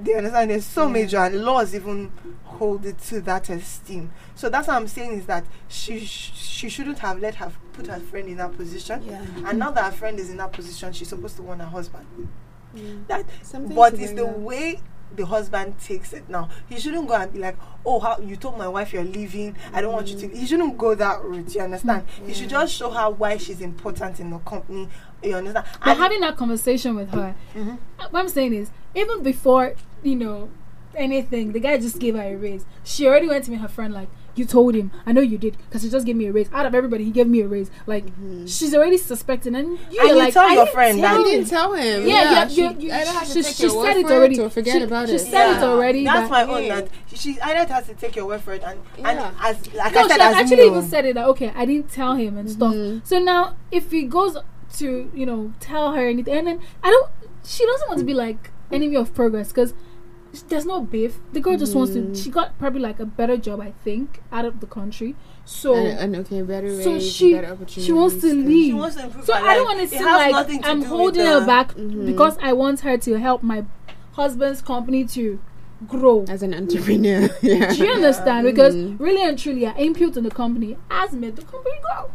They 0.00 0.14
understand? 0.14 0.50
They're 0.50 0.60
so 0.60 0.86
Yeah. 0.86 0.92
major, 0.92 1.18
and 1.18 1.44
laws 1.44 1.74
even 1.74 2.12
hold 2.44 2.86
it 2.86 2.98
to 3.02 3.20
that 3.22 3.48
esteem. 3.50 4.10
So 4.34 4.48
that's 4.48 4.68
what 4.68 4.76
I'm 4.76 4.88
saying 4.88 5.12
is 5.12 5.26
that 5.26 5.44
she 5.68 6.00
sh- 6.04 6.32
she 6.34 6.68
shouldn't 6.68 6.98
have 7.00 7.18
let 7.20 7.36
her 7.36 7.50
put 7.72 7.86
her 7.88 7.98
friend 8.00 8.28
in 8.28 8.36
that 8.38 8.56
position. 8.56 9.02
Yeah. 9.04 9.22
And 9.46 9.58
now 9.58 9.70
that 9.72 9.84
her 9.84 9.96
friend 9.96 10.18
is 10.18 10.30
in 10.30 10.36
that 10.38 10.52
position, 10.52 10.92
she's 10.92 11.08
supposed 11.08 11.36
to 11.36 11.42
want 11.42 11.60
her 11.60 11.66
husband. 11.66 12.06
Yeah. 12.74 12.82
That, 13.08 13.26
Something 13.42 13.76
but 13.76 13.94
it's 13.94 14.12
the 14.12 14.26
up. 14.26 14.38
way 14.38 14.80
the 15.16 15.26
husband 15.26 15.78
takes 15.80 16.12
it 16.12 16.28
now. 16.28 16.48
He 16.68 16.78
shouldn't 16.78 17.08
go 17.08 17.14
and 17.14 17.32
be 17.32 17.38
like, 17.38 17.56
"Oh, 17.84 18.00
how 18.00 18.18
you 18.18 18.36
told 18.36 18.58
my 18.58 18.68
wife 18.68 18.92
you're 18.92 19.04
leaving? 19.04 19.56
I 19.72 19.80
don't 19.80 19.92
want 19.92 20.08
you 20.08 20.18
to." 20.18 20.28
He 20.28 20.46
shouldn't 20.46 20.76
go 20.78 20.94
that 20.94 21.22
route. 21.22 21.54
You 21.54 21.62
understand? 21.62 22.06
He 22.26 22.32
should 22.34 22.48
just 22.50 22.74
show 22.74 22.90
her 22.90 23.10
why 23.10 23.36
she's 23.36 23.60
important 23.60 24.20
in 24.20 24.30
the 24.30 24.38
company. 24.38 24.88
You 25.22 25.34
understand? 25.36 25.66
But 25.80 25.90
And- 25.90 25.98
having 25.98 26.20
that 26.20 26.36
conversation 26.36 26.96
with 26.96 27.10
her, 27.10 27.34
Mhm. 27.54 27.78
what 28.10 28.20
I'm 28.20 28.28
saying 28.28 28.54
is, 28.54 28.70
even 28.94 29.22
before 29.22 29.74
you 30.02 30.16
know 30.16 30.48
anything, 30.94 31.52
the 31.52 31.60
guy 31.60 31.78
just 31.78 31.98
gave 31.98 32.14
her 32.16 32.22
a 32.22 32.34
raise. 32.36 32.64
She 32.84 33.06
already 33.06 33.28
went 33.28 33.44
to 33.44 33.50
meet 33.50 33.60
her 33.60 33.68
friend 33.68 33.94
like, 33.94 34.08
"You 34.34 34.44
told 34.46 34.74
him. 34.74 34.90
I 35.06 35.12
know 35.12 35.20
you 35.20 35.36
did, 35.38 35.56
because 35.68 35.82
he 35.82 35.90
just 35.90 36.06
gave 36.06 36.16
me 36.16 36.26
a 36.26 36.32
raise. 36.32 36.48
Out 36.52 36.64
of 36.66 36.74
everybody, 36.74 37.04
he 37.04 37.10
gave 37.10 37.26
me 37.28 37.40
a 37.42 37.46
raise. 37.46 37.70
Like, 37.86 38.06
Mhm. 38.18 38.48
she's 38.48 38.74
already 38.74 38.96
suspecting, 38.96 39.54
and 39.54 39.78
you 39.90 40.00
And 40.00 40.00
are 40.00 40.06
you 40.06 40.14
like, 40.18 40.32
tell 40.34 40.44
I 40.48 40.54
your 40.54 40.64
didn't 40.64 40.74
friend 40.74 40.98
that- 41.02 41.08
tell 41.08 41.18
You 41.20 41.24
him. 41.26 41.32
didn't 41.40 41.48
tell 41.50 41.72
him. 41.74 42.06
Yeah, 42.06 42.22
yeah, 42.32 42.48
she, 42.48 42.60
you, 42.62 42.76
you, 42.78 42.92
I 42.92 43.04
she, 43.24 43.32
to 43.34 43.42
take 43.42 43.54
she 43.54 43.68
said 43.68 43.96
it 43.98 44.06
already. 44.10 44.40
Or 44.40 44.48
forget 44.48 44.76
she, 44.78 44.82
about 44.82 45.08
she 45.08 45.14
it. 45.16 45.18
said 45.20 45.56
it 45.56 45.62
already. 45.62 46.04
That's 46.04 46.30
that- 46.30 46.48
my 46.48 46.54
own. 46.54 46.64
Yeah. 46.64 46.80
That 46.80 46.88
she 47.14 47.38
either 47.40 47.72
has 47.72 47.86
to 47.88 47.94
take 47.94 48.16
your 48.16 48.26
word 48.26 48.40
for 48.40 48.52
it, 48.54 48.62
and 48.66 48.78
Yeah. 48.98 49.08
and 49.10 49.18
as 49.42 49.56
like 49.74 49.94
no, 49.94 50.00
I 50.00 50.08
said, 50.08 50.20
has 50.20 50.34
as 50.34 50.40
actually 50.40 50.56
me, 50.56 50.66
even 50.66 50.82
said 50.82 51.04
it 51.04 51.14
that 51.14 51.26
okay, 51.28 51.52
I 51.54 51.64
didn't 51.66 51.90
tell 51.92 52.14
him 52.14 52.38
and 52.38 52.50
stuff. 52.50 52.74
Mhm. 52.74 53.00
So 53.04 53.18
now, 53.18 53.54
if 53.70 53.90
he 53.90 54.02
goes 54.04 54.36
to 54.78 55.10
you 55.14 55.26
know 55.26 55.52
tell 55.60 55.92
her 55.92 56.06
anything, 56.08 56.34
and 56.34 56.46
then 56.46 56.60
I 56.82 56.88
don't, 56.90 57.08
she 57.44 57.66
doesn't 57.66 57.88
want 57.88 57.98
to 57.98 58.04
be 58.06 58.14
like 58.14 58.50
enemy 58.70 58.96
of 58.96 59.12
progress 59.14 59.48
because 59.48 59.74
there's 60.48 60.64
no 60.66 60.80
beef. 60.80 61.18
The 61.32 61.40
girl 61.40 61.56
just 61.56 61.74
wants 61.74 61.92
to. 61.94 62.00
Mhm. 62.00 62.22
She 62.24 62.30
got 62.30 62.58
probably 62.58 62.80
like 62.80 62.98
a 63.00 63.06
better 63.06 63.36
job, 63.36 63.60
I 63.60 63.72
think, 63.84 64.20
out 64.32 64.44
of 64.44 64.60
the 64.60 64.66
country. 64.66 65.14
So 65.44 65.74
and, 65.74 65.98
and 65.98 66.16
okay, 66.24 66.40
better 66.42 66.82
so 66.82 66.92
raise, 66.94 67.12
she- 67.12 67.34
better 67.34 67.48
opportunities. 67.48 67.84
she 67.84 67.92
wants 67.92 68.20
to 68.22 68.32
leave. 68.34 68.66
she 68.66 68.72
wants 68.72 68.96
to 68.96 69.04
improve. 69.04 69.24
so 69.26 69.34
her 69.34 69.44
I 69.46 69.54
don't 69.56 69.66
life. 69.66 69.76
want 69.76 69.78
to 69.90 69.94
It 69.96 69.98
seem 69.98 70.06
like 70.06 70.64
I'm 70.66 70.82
holding 70.82 71.26
her 71.26 71.44
back 71.46 71.74
Mhm. 71.74 72.06
because 72.06 72.38
I 72.40 72.52
want 72.52 72.80
her 72.80 72.96
to 72.96 73.18
help 73.18 73.42
my 73.42 73.64
husband's 74.12 74.62
company 74.62 75.04
to 75.06 75.38
grow. 75.88 76.24
as 76.28 76.42
an 76.42 76.54
entrepreneur. 76.54 77.28
yeah. 77.42 77.72
Do 77.74 77.84
you 77.84 77.92
understand? 77.92 78.46
Because 78.46 78.74
Mhm. 78.74 79.00
really 79.00 79.22
and 79.22 79.36
truly, 79.38 79.64
her 79.64 79.74
input 79.76 80.16
in 80.16 80.22
the 80.24 80.30
company 80.30 80.76
has 80.90 81.12
made 81.12 81.34
the 81.36 81.42
company 81.42 81.76
grow. 81.82 82.10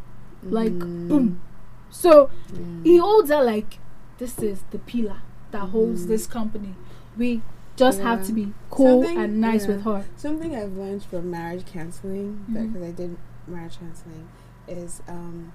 Like 0.50 0.72
Mhm. 0.72 1.08
boom. 1.10 1.42
So 1.90 2.30
Yeah. 2.54 2.60
he 2.84 2.98
holds 2.98 3.30
her 3.30 3.44
like 3.44 3.80
this 4.20 4.40
is 4.40 4.64
the 4.72 4.80
pillar 4.80 5.18
that 5.52 5.60
holds 5.70 6.06
Mhm. 6.06 6.08
this 6.08 6.26
company. 6.28 6.76
We 7.18 7.42
just 7.78 8.00
have 8.02 8.26
to 8.28 8.34
be 8.34 8.54
cool 8.70 9.04
Something- 9.04 9.18
and 9.24 9.40
nice 9.42 9.64
yeah. 9.64 9.76
with 9.76 9.84
her. 9.84 10.06
Something 10.18 10.56
I've 10.56 10.76
learned 10.76 11.04
from 11.04 11.32
marriage 11.32 11.66
counseling, 11.66 12.44
because 12.52 12.84
I 12.84 12.92
did 12.92 13.18
marriage 13.48 13.80
counseling, 13.80 14.28
is 14.68 15.02
um, 15.08 15.54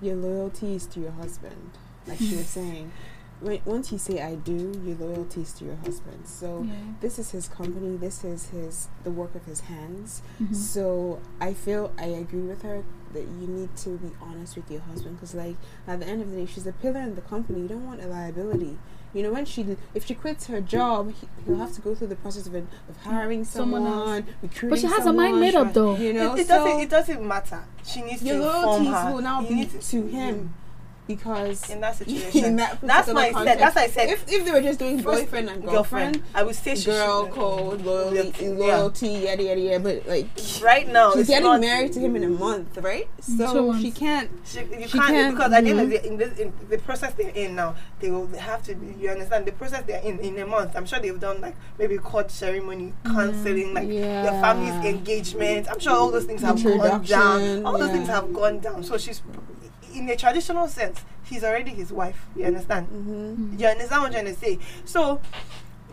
your 0.00 0.16
loyalty 0.16 0.74
is 0.76 0.86
to 0.86 1.00
your 1.00 1.12
husband. 1.12 1.70
Like 2.06 2.18
she 2.18 2.36
was 2.36 2.46
saying, 2.60 2.92
when, 3.40 3.60
once 3.64 3.90
you 3.92 3.98
say 3.98 4.22
"I 4.22 4.36
do," 4.36 4.80
your 4.84 4.96
loyalty 4.96 5.42
is 5.42 5.52
to 5.54 5.64
your 5.64 5.76
husband. 5.76 6.26
So 6.26 6.62
Yeah. 6.66 6.74
this 7.00 7.18
is 7.18 7.30
his 7.32 7.48
company. 7.48 7.96
This 7.96 8.24
is 8.24 8.48
his 8.50 8.88
the 9.02 9.10
work 9.10 9.34
of 9.34 9.44
his 9.44 9.60
hands. 9.60 10.22
Mhm. 10.40 10.54
So 10.54 11.20
I 11.40 11.52
feel 11.52 11.92
I 11.98 12.06
agree 12.06 12.42
with 12.42 12.62
her 12.62 12.84
that 13.12 13.22
you 13.40 13.46
need 13.46 13.76
to 13.76 13.90
be 13.98 14.10
honest 14.20 14.56
with 14.56 14.70
your 14.70 14.80
husband 14.82 15.16
because, 15.16 15.34
like, 15.34 15.56
at 15.86 16.00
the 16.00 16.06
end 16.06 16.20
of 16.22 16.30
the 16.30 16.36
day, 16.36 16.46
she's 16.46 16.66
a 16.66 16.72
pillar 16.72 17.00
in 17.00 17.14
the 17.16 17.20
company. 17.22 17.60
You 17.62 17.68
don't 17.68 17.86
want 17.86 18.00
a 18.02 18.06
liability. 18.06 18.76
You 19.14 19.22
know, 19.22 19.32
when 19.32 19.44
she 19.44 19.76
if 19.94 20.04
she 20.06 20.14
quits 20.14 20.48
her 20.48 20.60
job, 20.60 21.12
he, 21.12 21.28
he'll 21.46 21.56
have 21.56 21.72
to 21.74 21.80
go 21.80 21.94
through 21.94 22.08
the 22.08 22.16
process 22.16 22.46
of, 22.48 22.54
of 22.56 22.64
hiring 23.04 23.44
Someone 23.44 23.84
someone, 23.84 24.08
else. 24.18 24.24
recruiting. 24.42 24.70
But 24.70 24.78
she 24.80 24.86
has 24.86 25.04
her 25.04 25.12
mind 25.12 25.40
made 25.40 25.54
up 25.54 25.72
though. 25.72 25.96
You 25.96 26.12
know, 26.12 26.34
it, 26.34 26.40
it 26.40 26.46
so 26.48 26.64
doesn't. 26.64 26.80
It 26.80 26.90
doesn't 26.90 27.26
matter. 27.26 27.64
She 27.86 28.02
needs 28.02 28.22
your 28.22 28.38
to 28.38 28.44
inform 28.44 28.64
loyalties 28.84 28.88
her. 29.02 29.12
will 29.12 29.20
now 29.22 29.40
You 29.40 29.48
be 29.48 29.54
need 29.54 29.80
to 29.80 30.06
him 30.06 30.54
because 31.06 31.68
in 31.70 31.80
that 31.80 31.96
situation. 32.00 32.44
in 32.44 32.56
that 32.56 32.80
that's 32.80 33.08
particular 33.08 33.14
why 33.14 33.22
I 33.22 33.26
said. 33.26 33.34
context. 33.34 33.60
That's 33.60 33.76
why 33.76 33.82
I 33.82 33.86
said. 33.88 34.08
if 34.10 34.24
if 34.28 34.44
they 34.44 34.50
were 34.50 34.60
just 34.62 34.78
doing 34.78 35.02
first 35.02 35.22
boyfriend 35.24 35.50
and 35.50 35.64
girlfriend, 35.64 36.22
I 36.34 36.42
would 36.42 36.54
say 36.56 36.74
she 36.76 36.86
girl 36.86 37.24
should- 37.26 37.34
code 37.34 37.80
loyalty, 37.82 38.44
Yeah. 38.44 38.50
loyalty, 38.50 39.08
yada 39.08 39.42
yada 39.42 39.60
yada. 39.60 39.80
But 39.80 40.06
like 40.08 40.28
Right 40.62 40.88
now, 40.88 41.12
she's 41.12 41.26
getting 41.26 41.60
married 41.60 41.92
to 41.92 42.00
him 42.00 42.16
in 42.16 42.24
a 42.24 42.28
month, 42.28 42.78
right? 42.78 43.08
So 43.20 43.76
she 43.78 43.90
can't. 43.90 44.30
She, 44.46 44.60
you 44.60 44.88
She 44.88 44.98
can't, 44.98 45.08
can't- 45.08 45.34
because 45.36 45.52
at 45.52 45.64
the 45.64 45.70
end 45.70 45.80
of 45.80 45.90
the 45.90 46.06
in 46.06 46.16
this 46.16 46.38
in 46.38 46.52
the 46.70 46.78
process 46.78 47.12
they're 47.14 47.28
in 47.30 47.54
now, 47.54 47.74
they 48.00 48.10
will 48.10 48.26
have 48.38 48.62
to. 48.64 48.74
Be, 48.74 48.94
you 49.00 49.10
understand 49.10 49.46
the 49.46 49.52
process 49.52 49.84
they're 49.86 50.00
in 50.02 50.18
in 50.20 50.38
a 50.38 50.46
month. 50.46 50.74
I'm 50.74 50.86
sure 50.86 50.98
they've 51.00 51.20
done 51.20 51.40
like 51.40 51.56
maybe 51.78 51.98
court 51.98 52.30
ceremony, 52.30 52.92
mm, 53.04 53.14
counseling, 53.14 53.74
like 53.74 53.88
their 53.88 54.30
family's 54.40 54.84
engagement. 54.86 55.68
I'm 55.70 55.78
sure 55.78 55.92
all 55.92 56.10
those 56.10 56.24
things 56.24 56.40
have 56.42 56.56
gone 56.62 57.02
down. 57.04 57.40
Introduction, 57.42 57.66
All 57.66 57.78
those 57.78 57.90
things 57.90 58.08
have 58.08 58.32
gone 58.32 58.60
down. 58.60 58.82
So 58.84 58.96
she's 58.98 59.20
in 59.94 60.08
a 60.08 60.16
traditional 60.16 60.68
sense, 60.68 61.00
she's 61.28 61.44
already 61.44 61.70
his 61.70 61.92
wife. 61.92 62.26
You 62.36 62.46
understand? 62.46 62.88
Mm-hmm. 62.88 63.58
You 63.58 63.66
understand 63.68 64.02
what 64.02 64.06
I'm 64.08 64.12
trying 64.12 64.34
to 64.34 64.34
say? 64.40 64.58
So. 64.84 65.20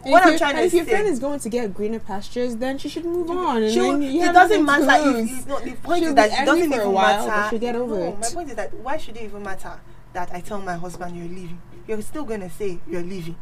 And 0.04 0.12
what 0.14 0.26
I'm 0.26 0.36
trying 0.36 0.56
and 0.58 0.62
to 0.62 0.66
if 0.66 0.74
your 0.74 0.86
friend 0.86 1.08
is 1.08 1.20
going 1.20 1.40
to 1.42 1.50
get 1.50 1.76
greener 1.76 2.00
pastures, 2.00 2.56
then 2.56 2.80
she 2.80 2.90
should 2.90 3.06
move 3.06 3.30
on. 3.30 3.62
And 3.62 3.72
She'll- 3.72 3.92
then 3.92 4.02
you 4.02 4.24
it 4.24 4.34
doesn't 4.34 4.66
matter 4.66 5.08
if, 5.10 5.16
lose. 5.16 5.32
if 5.40 5.48
no, 5.48 5.60
the 5.60 5.72
point 5.74 6.00
She'll 6.00 6.10
is 6.10 6.16
that 6.16 6.42
it 6.42 6.46
doesn't 6.46 6.74
even 6.74 6.92
while, 6.92 7.28
matter. 7.28 7.50
she'll 7.52 7.60
get 7.60 7.76
over 7.76 7.96
no, 7.96 8.04
it. 8.08 8.20
my 8.20 8.30
point 8.30 8.50
is 8.50 8.56
that 8.56 8.74
why 8.74 8.98
should 8.98 9.16
it 9.16 9.24
even 9.26 9.44
matter 9.44 9.80
that 10.14 10.34
I 10.34 10.42
tell 10.42 10.60
my 10.60 10.74
husband 10.74 11.16
you're 11.16 11.28
leaving? 11.28 11.62
You're 11.88 12.02
still 12.02 12.24
gonna 12.24 12.50
say 12.50 12.80
you're 12.90 13.04
leaving. 13.04 13.36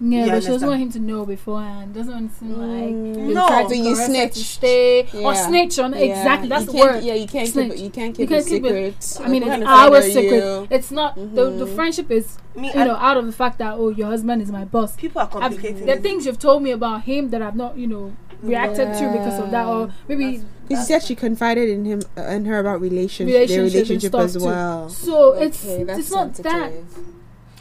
Yeah, 0.00 0.24
You 0.24 0.30
but 0.32 0.42
she 0.42 0.48
doesn't 0.48 0.68
want 0.68 0.80
him 0.82 0.90
to 0.92 0.98
know 0.98 1.24
beforehand. 1.24 1.94
Doesn't 1.94 2.12
want 2.12 2.32
to 2.32 2.38
seem 2.38 2.58
like 2.58 2.92
Mm. 2.92 3.32
No. 3.34 3.68
to 3.68 3.76
You 3.76 3.94
snitch, 3.94 3.98
her 3.98 4.28
to 4.28 4.34
snitched. 4.34 4.36
stay 4.50 5.06
or 5.22 5.34
snitch 5.36 5.78
on 5.78 5.92
Yeah, 5.92 5.98
exactly. 5.98 6.48
That's 6.48 6.64
the 6.66 6.72
word. 6.72 7.04
Yeah, 7.04 7.14
you 7.14 7.28
can't 7.28 7.48
Snitch. 7.48 7.70
keep 7.70 7.78
it. 7.78 7.82
You 7.84 7.90
can't 7.90 8.18
You 8.18 8.26
keep 8.26 8.28
can't 8.30 8.46
a 8.46 8.50
keep 8.50 8.64
it- 8.64 9.20
I 9.24 9.28
mean, 9.28 9.42
it's 9.44 9.64
our 9.64 10.02
secret. 10.02 10.44
you? 10.44 10.66
It's 10.70 10.90
not 10.90 11.14
the 11.14 11.44
the 11.50 11.66
Mhm. 11.66 11.74
friendship 11.76 12.10
is 12.10 12.36
Me, 12.56 12.68
you 12.74 12.84
know 12.84 12.96
out 12.96 13.16
of 13.16 13.26
the 13.26 13.32
fact 13.32 13.58
that 13.58 13.74
oh 13.78 13.90
your 13.90 14.08
husband 14.08 14.42
is 14.42 14.50
my 14.50 14.64
boss. 14.64 14.96
people 14.96 15.20
are 15.22 15.28
complicating 15.28 15.86
the 15.86 15.96
things 15.98 16.26
you've 16.26 16.38
told 16.38 16.62
me 16.64 16.70
about 16.72 17.02
him 17.02 17.30
that 17.30 17.40
I've 17.40 17.56
not 17.56 17.78
you 17.78 17.86
know 17.86 18.12
reacted 18.42 18.88
to 18.98 19.08
because 19.16 19.38
of 19.38 19.52
that 19.52 19.66
or 19.68 19.90
maybe 20.08 20.42
she 20.68 20.74
said 20.76 21.02
she 21.04 21.14
confided 21.14 21.68
in 21.68 21.84
him 21.84 22.02
uh, 22.16 22.22
and 22.22 22.46
her 22.48 22.58
about 22.58 22.80
relationship, 22.80 23.32
Relationship 23.32 23.72
their 23.72 23.82
relationship 23.84 24.14
as 24.16 24.32
too. 24.34 24.44
well. 24.46 24.88
so 24.88 25.32
it's 25.34 25.64
Okay, 25.64 25.84
that's 25.84 25.98
it's 26.00 26.10
not 26.10 26.34
that. 26.34 26.72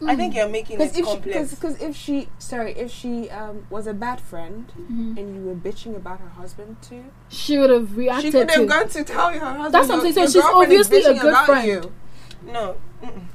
Sensitive. 0.02 0.10
I 0.10 0.16
think 0.16 0.36
you're 0.36 0.50
making 0.50 0.78
Because 0.78 0.96
it 0.96 1.00
if 1.00 1.06
complex. 1.06 1.50
because 1.56 1.82
if 1.82 1.96
she 1.96 2.30
sorry 2.40 2.72
if 2.74 2.92
she 2.92 3.30
um, 3.30 3.66
was 3.70 3.88
a 3.88 3.94
bad 3.94 4.20
friend 4.20 4.72
Mhm. 4.78 5.18
and 5.18 5.36
you 5.36 5.42
were 5.44 5.56
bitching 5.56 5.96
about 5.96 6.20
her 6.20 6.30
husband 6.30 6.78
too, 6.82 7.06
she 7.30 7.58
would 7.58 7.70
have 7.70 7.90
she 7.90 7.96
reacted 7.96 8.32
could 8.34 8.50
to. 8.50 8.60
have 8.60 8.68
gone 8.70 8.90
to 8.90 9.04
tell 9.04 9.30
her 9.30 9.40
husband. 9.40 9.74
That's 9.74 9.88
what 9.90 10.00
I'm 10.00 10.06
"Your- 10.06 10.14
saying. 10.14 10.28
So 10.28 10.40
she's 10.42 10.50
obviously 10.54 11.04
a 11.04 11.14
good 11.14 11.30
about 11.30 11.46
friend. 11.46 11.68
You. 11.68 11.92
no, 12.46 12.76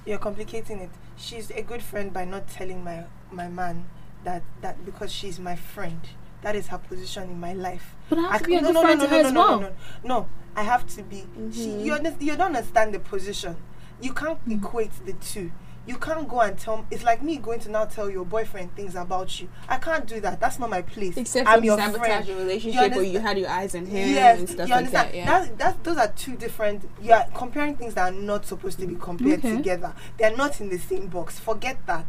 you're 0.05 0.19
complicating 0.19 0.81
it. 0.81 0.91
She's 1.17 1.51
a 1.51 1.63
good 1.63 1.83
friend 1.83 2.13
by 2.13 2.25
not 2.25 2.49
telling 2.49 2.83
my 2.85 3.05
my 3.31 3.49
man 3.49 3.87
that 4.25 4.43
that 4.61 4.85
because 4.85 5.13
she's 5.13 5.39
my 5.39 5.57
friend. 5.57 6.01
That 6.43 6.55
is 6.55 6.69
her 6.69 6.79
position 6.79 7.25
in 7.31 7.41
my 7.41 7.55
life. 7.55 7.97
but 8.09 8.19
I 8.19 8.23
have 8.23 8.33
I 8.33 8.39
to 8.39 8.45
be 8.45 8.55
a 8.55 8.59
c- 8.61 8.65
good 8.73 8.77
friend 8.77 9.01
to 9.01 9.07
her 9.09 9.17
as 9.17 9.33
no, 9.33 9.41
well. 9.41 9.61
no, 9.61 9.69
no, 9.69 9.75
no. 10.05 10.29
I 10.55 10.63
have 10.63 10.87
to 10.97 11.03
be. 11.03 11.25
She, 11.53 11.67
Mhm. 11.67 11.85
you, 11.85 12.17
you 12.21 12.37
don't 12.37 12.55
understand 12.55 12.95
the 12.95 12.99
position. 13.01 13.57
You 14.01 14.13
can't 14.13 14.39
Mm. 14.47 14.59
equate 14.59 14.93
the 15.07 15.15
two. 15.15 15.51
You 15.87 15.97
can't 15.97 16.27
go 16.29 16.41
and 16.41 16.59
tell. 16.59 16.85
It's 16.91 17.05
like 17.05 17.23
me 17.23 17.37
going 17.37 17.61
to 17.61 17.71
now 17.71 17.85
tell 17.85 18.11
your 18.11 18.25
boyfriend 18.25 18.75
things 18.75 18.97
about 18.97 19.41
you. 19.41 19.49
I 19.69 19.79
can't 19.79 20.05
do 20.07 20.19
that. 20.21 20.41
That's 20.41 20.59
not 20.59 20.69
my 20.69 20.83
place. 20.83 21.17
Except 21.17 21.49
I'm 21.49 21.63
your 21.63 21.79
sabotage 21.79 22.01
friend. 22.07 22.27
your 22.27 22.39
relationship 22.39 22.81
or 22.81 22.85
understand? 22.87 23.13
you 23.13 23.21
had 23.21 23.39
your 23.39 23.49
eyes 23.49 23.75
on 23.77 23.87
him 23.87 24.09
yes, 24.09 24.39
and 24.41 24.49
stuff 24.51 24.69
you 24.69 24.75
like 24.75 24.79
understand. 24.87 25.09
that. 25.09 25.15
Yeah. 25.15 25.27
That, 25.27 25.59
that, 25.59 25.85
those 25.85 25.97
are 25.97 26.09
two 26.09 26.35
different. 26.37 26.89
You 27.01 27.13
are 27.13 27.27
comparing 27.35 27.77
things 27.77 27.95
that 27.95 28.13
are 28.13 28.17
not 28.17 28.47
supposed 28.47 28.81
to 28.81 28.87
be 28.87 28.97
compared 28.97 29.39
Okay. 29.45 29.57
together. 29.57 29.95
They 30.19 30.25
are 30.25 30.37
not 30.37 30.61
in 30.61 30.71
the 30.71 30.79
same 30.79 31.07
box. 31.07 31.39
Forget 31.39 31.79
that. 31.87 32.07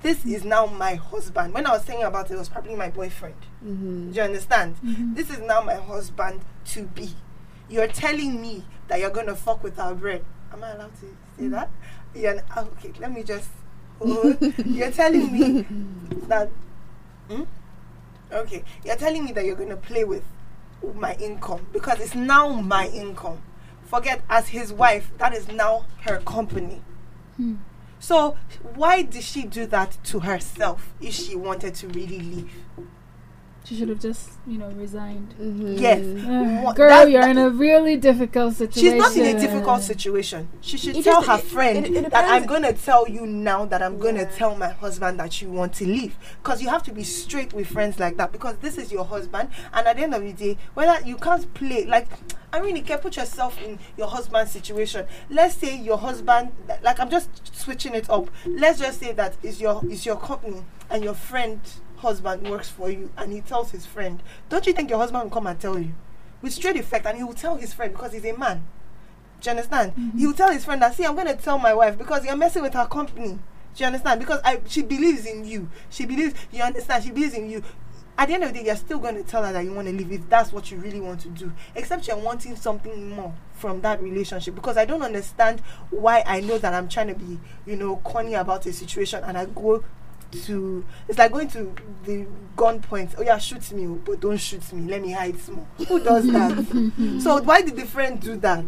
This 0.00 0.24
is 0.24 0.44
now 0.44 0.66
my 0.66 0.94
husband. 0.94 1.52
When 1.54 1.66
I 1.66 1.72
was 1.72 1.82
saying 1.84 2.04
about 2.04 2.30
it, 2.30 2.34
it 2.34 2.38
was 2.38 2.48
probably 2.48 2.76
my 2.76 2.88
boyfriend. 2.88 3.34
mm-hmm. 3.66 4.10
Do 4.12 4.16
you 4.16 4.22
understand? 4.22 4.76
Mhm. 4.84 5.16
This 5.16 5.28
is 5.28 5.40
now 5.40 5.60
my 5.60 5.74
husband 5.74 6.42
to 6.66 6.82
be. 6.84 7.16
You're 7.68 7.88
telling 7.88 8.40
me 8.40 8.64
that 8.86 9.00
you're 9.00 9.10
gonna 9.10 9.34
fuck 9.34 9.64
with 9.64 9.76
our 9.80 9.96
bread. 9.96 10.24
Am 10.52 10.62
I 10.62 10.70
allowed 10.70 10.94
to 11.00 11.06
say 11.36 11.48
that? 11.48 11.68
Yeah. 12.14 12.40
ah, 12.50 12.66
Okay. 12.78 12.92
Let 13.00 13.12
me 13.12 13.22
just. 13.22 13.48
you're 14.04 14.90
telling 14.92 15.32
me 15.32 15.66
that. 16.28 16.50
Hmm? 17.30 17.42
Okay. 18.32 18.64
You're 18.84 18.96
telling 18.96 19.24
me 19.24 19.32
that 19.32 19.44
you're 19.44 19.56
gonna 19.56 19.76
play 19.76 20.04
with 20.04 20.22
my 20.94 21.14
income 21.14 21.66
because 21.72 22.00
it's 22.00 22.14
now 22.14 22.48
my 22.60 22.86
income. 22.88 23.38
Forget 23.84 24.22
as 24.28 24.48
his 24.48 24.72
wife. 24.72 25.10
That 25.18 25.34
is 25.34 25.48
now 25.48 25.86
her 26.02 26.18
company. 26.20 26.82
Hmm. 27.36 27.56
So 27.98 28.36
why 28.74 29.02
did 29.02 29.24
she 29.24 29.42
do 29.44 29.66
that 29.66 29.96
to 30.04 30.20
herself 30.20 30.92
if 31.00 31.14
she 31.14 31.34
wanted 31.34 31.74
to 31.76 31.88
really 31.88 32.20
leave? 32.20 32.52
She 33.68 33.76
should 33.76 33.90
have 33.90 34.00
just, 34.00 34.30
you 34.46 34.56
know, 34.56 34.70
resigned. 34.70 35.34
Mm-hmm. 35.38 35.74
Yes. 35.76 35.98
Uh, 36.00 36.62
What- 36.64 36.74
girl, 36.76 36.88
that- 36.88 37.10
you're 37.10 37.20
that- 37.20 37.30
in 37.32 37.36
a 37.36 37.50
really 37.50 37.98
difficult 37.98 38.54
situation. 38.54 38.92
She's 38.92 38.98
not 38.98 39.14
in 39.14 39.36
a 39.36 39.38
difficult 39.38 39.82
situation. 39.82 40.48
She 40.62 40.78
should 40.78 40.96
It 40.96 41.04
tell 41.04 41.16
just- 41.22 41.28
her 41.28 41.36
it- 41.38 41.44
friend 41.52 41.86
it- 41.86 41.92
it 42.06 42.10
that 42.10 42.24
I'm 42.30 42.46
going 42.46 42.62
to 42.62 42.72
tell 42.72 43.06
you 43.06 43.26
now 43.26 43.66
that 43.66 43.82
I'm 43.82 43.98
going 43.98 44.14
to 44.14 44.24
tell 44.24 44.56
my 44.56 44.68
husband 44.70 45.20
that 45.20 45.42
you 45.42 45.50
want 45.50 45.74
to 45.74 45.84
leave. 45.86 46.16
Because 46.42 46.62
you 46.62 46.70
have 46.70 46.82
to 46.84 46.92
be 46.92 47.04
straight 47.04 47.52
with 47.52 47.66
friends 47.66 47.98
like 47.98 48.16
that. 48.16 48.32
Because 48.32 48.56
this 48.62 48.78
is 48.78 48.90
your 48.90 49.04
husband, 49.04 49.50
and 49.74 49.86
at 49.86 49.96
the 49.96 50.02
end 50.02 50.14
of 50.14 50.22
the 50.22 50.32
day, 50.32 50.56
whether 50.72 50.98
you 51.06 51.16
can't 51.16 51.52
play 51.52 51.84
like. 51.84 52.08
I 52.50 52.62
mean, 52.62 52.76
you 52.76 52.82
can 52.82 52.96
put 53.00 53.18
yourself 53.18 53.60
in 53.62 53.78
your 53.98 54.06
husband's 54.08 54.52
situation. 54.52 55.04
Let's 55.28 55.56
say 55.56 55.76
your 55.78 55.98
husband, 55.98 56.52
like 56.82 56.98
I'm 56.98 57.10
just 57.10 57.28
switching 57.54 57.94
it 57.94 58.08
up. 58.08 58.30
Let's 58.46 58.78
just 58.78 59.00
say 59.00 59.12
that 59.12 59.34
is 59.42 59.60
your 59.60 59.82
is 59.90 60.06
your 60.06 60.16
company 60.16 60.64
and 60.88 61.04
your 61.04 61.12
friend 61.12 61.60
husband 61.98 62.48
works 62.48 62.68
for 62.68 62.90
you, 62.90 63.10
and 63.16 63.32
he 63.32 63.40
tells 63.40 63.70
his 63.70 63.86
friend. 63.86 64.22
Don't 64.48 64.66
you 64.66 64.72
think 64.72 64.90
your 64.90 64.98
husband 64.98 65.24
will 65.24 65.30
come 65.30 65.46
and 65.46 65.58
tell 65.60 65.78
you 65.78 65.94
with 66.42 66.52
straight 66.52 66.76
effect, 66.76 67.06
and 67.06 67.16
he 67.18 67.24
will 67.24 67.34
tell 67.34 67.56
his 67.56 67.72
friend 67.74 67.92
because 67.92 68.12
he's 68.12 68.24
a 68.24 68.32
man. 68.36 68.64
Do 69.40 69.50
you 69.50 69.56
understand? 69.56 69.94
Mhm. 69.94 70.18
He 70.18 70.26
will 70.26 70.34
tell 70.34 70.50
his 70.50 70.64
friend 70.64 70.82
that 70.82 70.94
see, 70.94 71.04
I'm 71.04 71.14
gonna 71.16 71.36
tell 71.36 71.58
my 71.58 71.74
wife 71.74 71.96
because 71.98 72.24
you're 72.24 72.36
messing 72.36 72.62
with 72.62 72.74
her 72.74 72.86
company. 72.86 73.38
Do 73.74 73.84
you 73.84 73.86
understand? 73.86 74.18
Because 74.20 74.40
I 74.44 74.60
she 74.66 74.82
believes 74.82 75.26
in 75.26 75.44
you. 75.44 75.68
She 75.90 76.06
believes 76.06 76.34
you 76.50 76.62
understand, 76.62 77.04
she 77.04 77.10
believes 77.10 77.34
in 77.34 77.48
you. 77.50 77.62
At 78.16 78.26
the 78.26 78.34
end 78.34 78.42
of 78.42 78.52
the 78.52 78.58
day, 78.58 78.66
you're 78.66 78.74
still 78.76 78.98
gonna 78.98 79.22
tell 79.22 79.44
her 79.44 79.52
that 79.52 79.64
you 79.64 79.72
want 79.72 79.86
to 79.86 79.94
leave 79.94 80.10
if 80.10 80.28
that's 80.28 80.52
what 80.52 80.72
you 80.72 80.78
really 80.78 81.00
want 81.00 81.20
to 81.20 81.28
do. 81.28 81.52
Except 81.76 82.08
you're 82.08 82.16
wanting 82.16 82.56
something 82.56 83.10
more 83.10 83.32
from 83.54 83.80
that 83.82 84.02
relationship. 84.02 84.56
Because 84.56 84.76
I 84.76 84.84
don't 84.84 85.02
understand 85.02 85.60
why 85.90 86.24
I 86.26 86.40
know 86.40 86.58
that 86.58 86.74
I'm 86.74 86.88
trying 86.88 87.06
to 87.08 87.14
be, 87.14 87.38
you 87.64 87.76
know, 87.76 87.96
corny 88.02 88.34
about 88.34 88.66
a 88.66 88.72
situation 88.72 89.22
and 89.22 89.38
I 89.38 89.44
go 89.44 89.84
to 90.32 90.84
it's 91.08 91.18
like 91.18 91.32
going 91.32 91.48
to 91.48 91.74
the 92.04 92.26
gun 92.56 92.80
point. 92.80 93.14
Oh 93.18 93.22
yeah, 93.22 93.38
shoot 93.38 93.70
me, 93.72 93.86
but 94.04 94.20
don't 94.20 94.36
shoot 94.36 94.72
me. 94.72 94.88
Let 94.90 95.02
me 95.02 95.12
hide 95.12 95.38
small. 95.40 95.66
Who 95.88 96.02
does 96.02 96.26
that? 96.26 97.20
so 97.22 97.40
why 97.42 97.62
did 97.62 97.76
the 97.76 97.86
friend 97.86 98.20
do 98.20 98.36
that? 98.38 98.64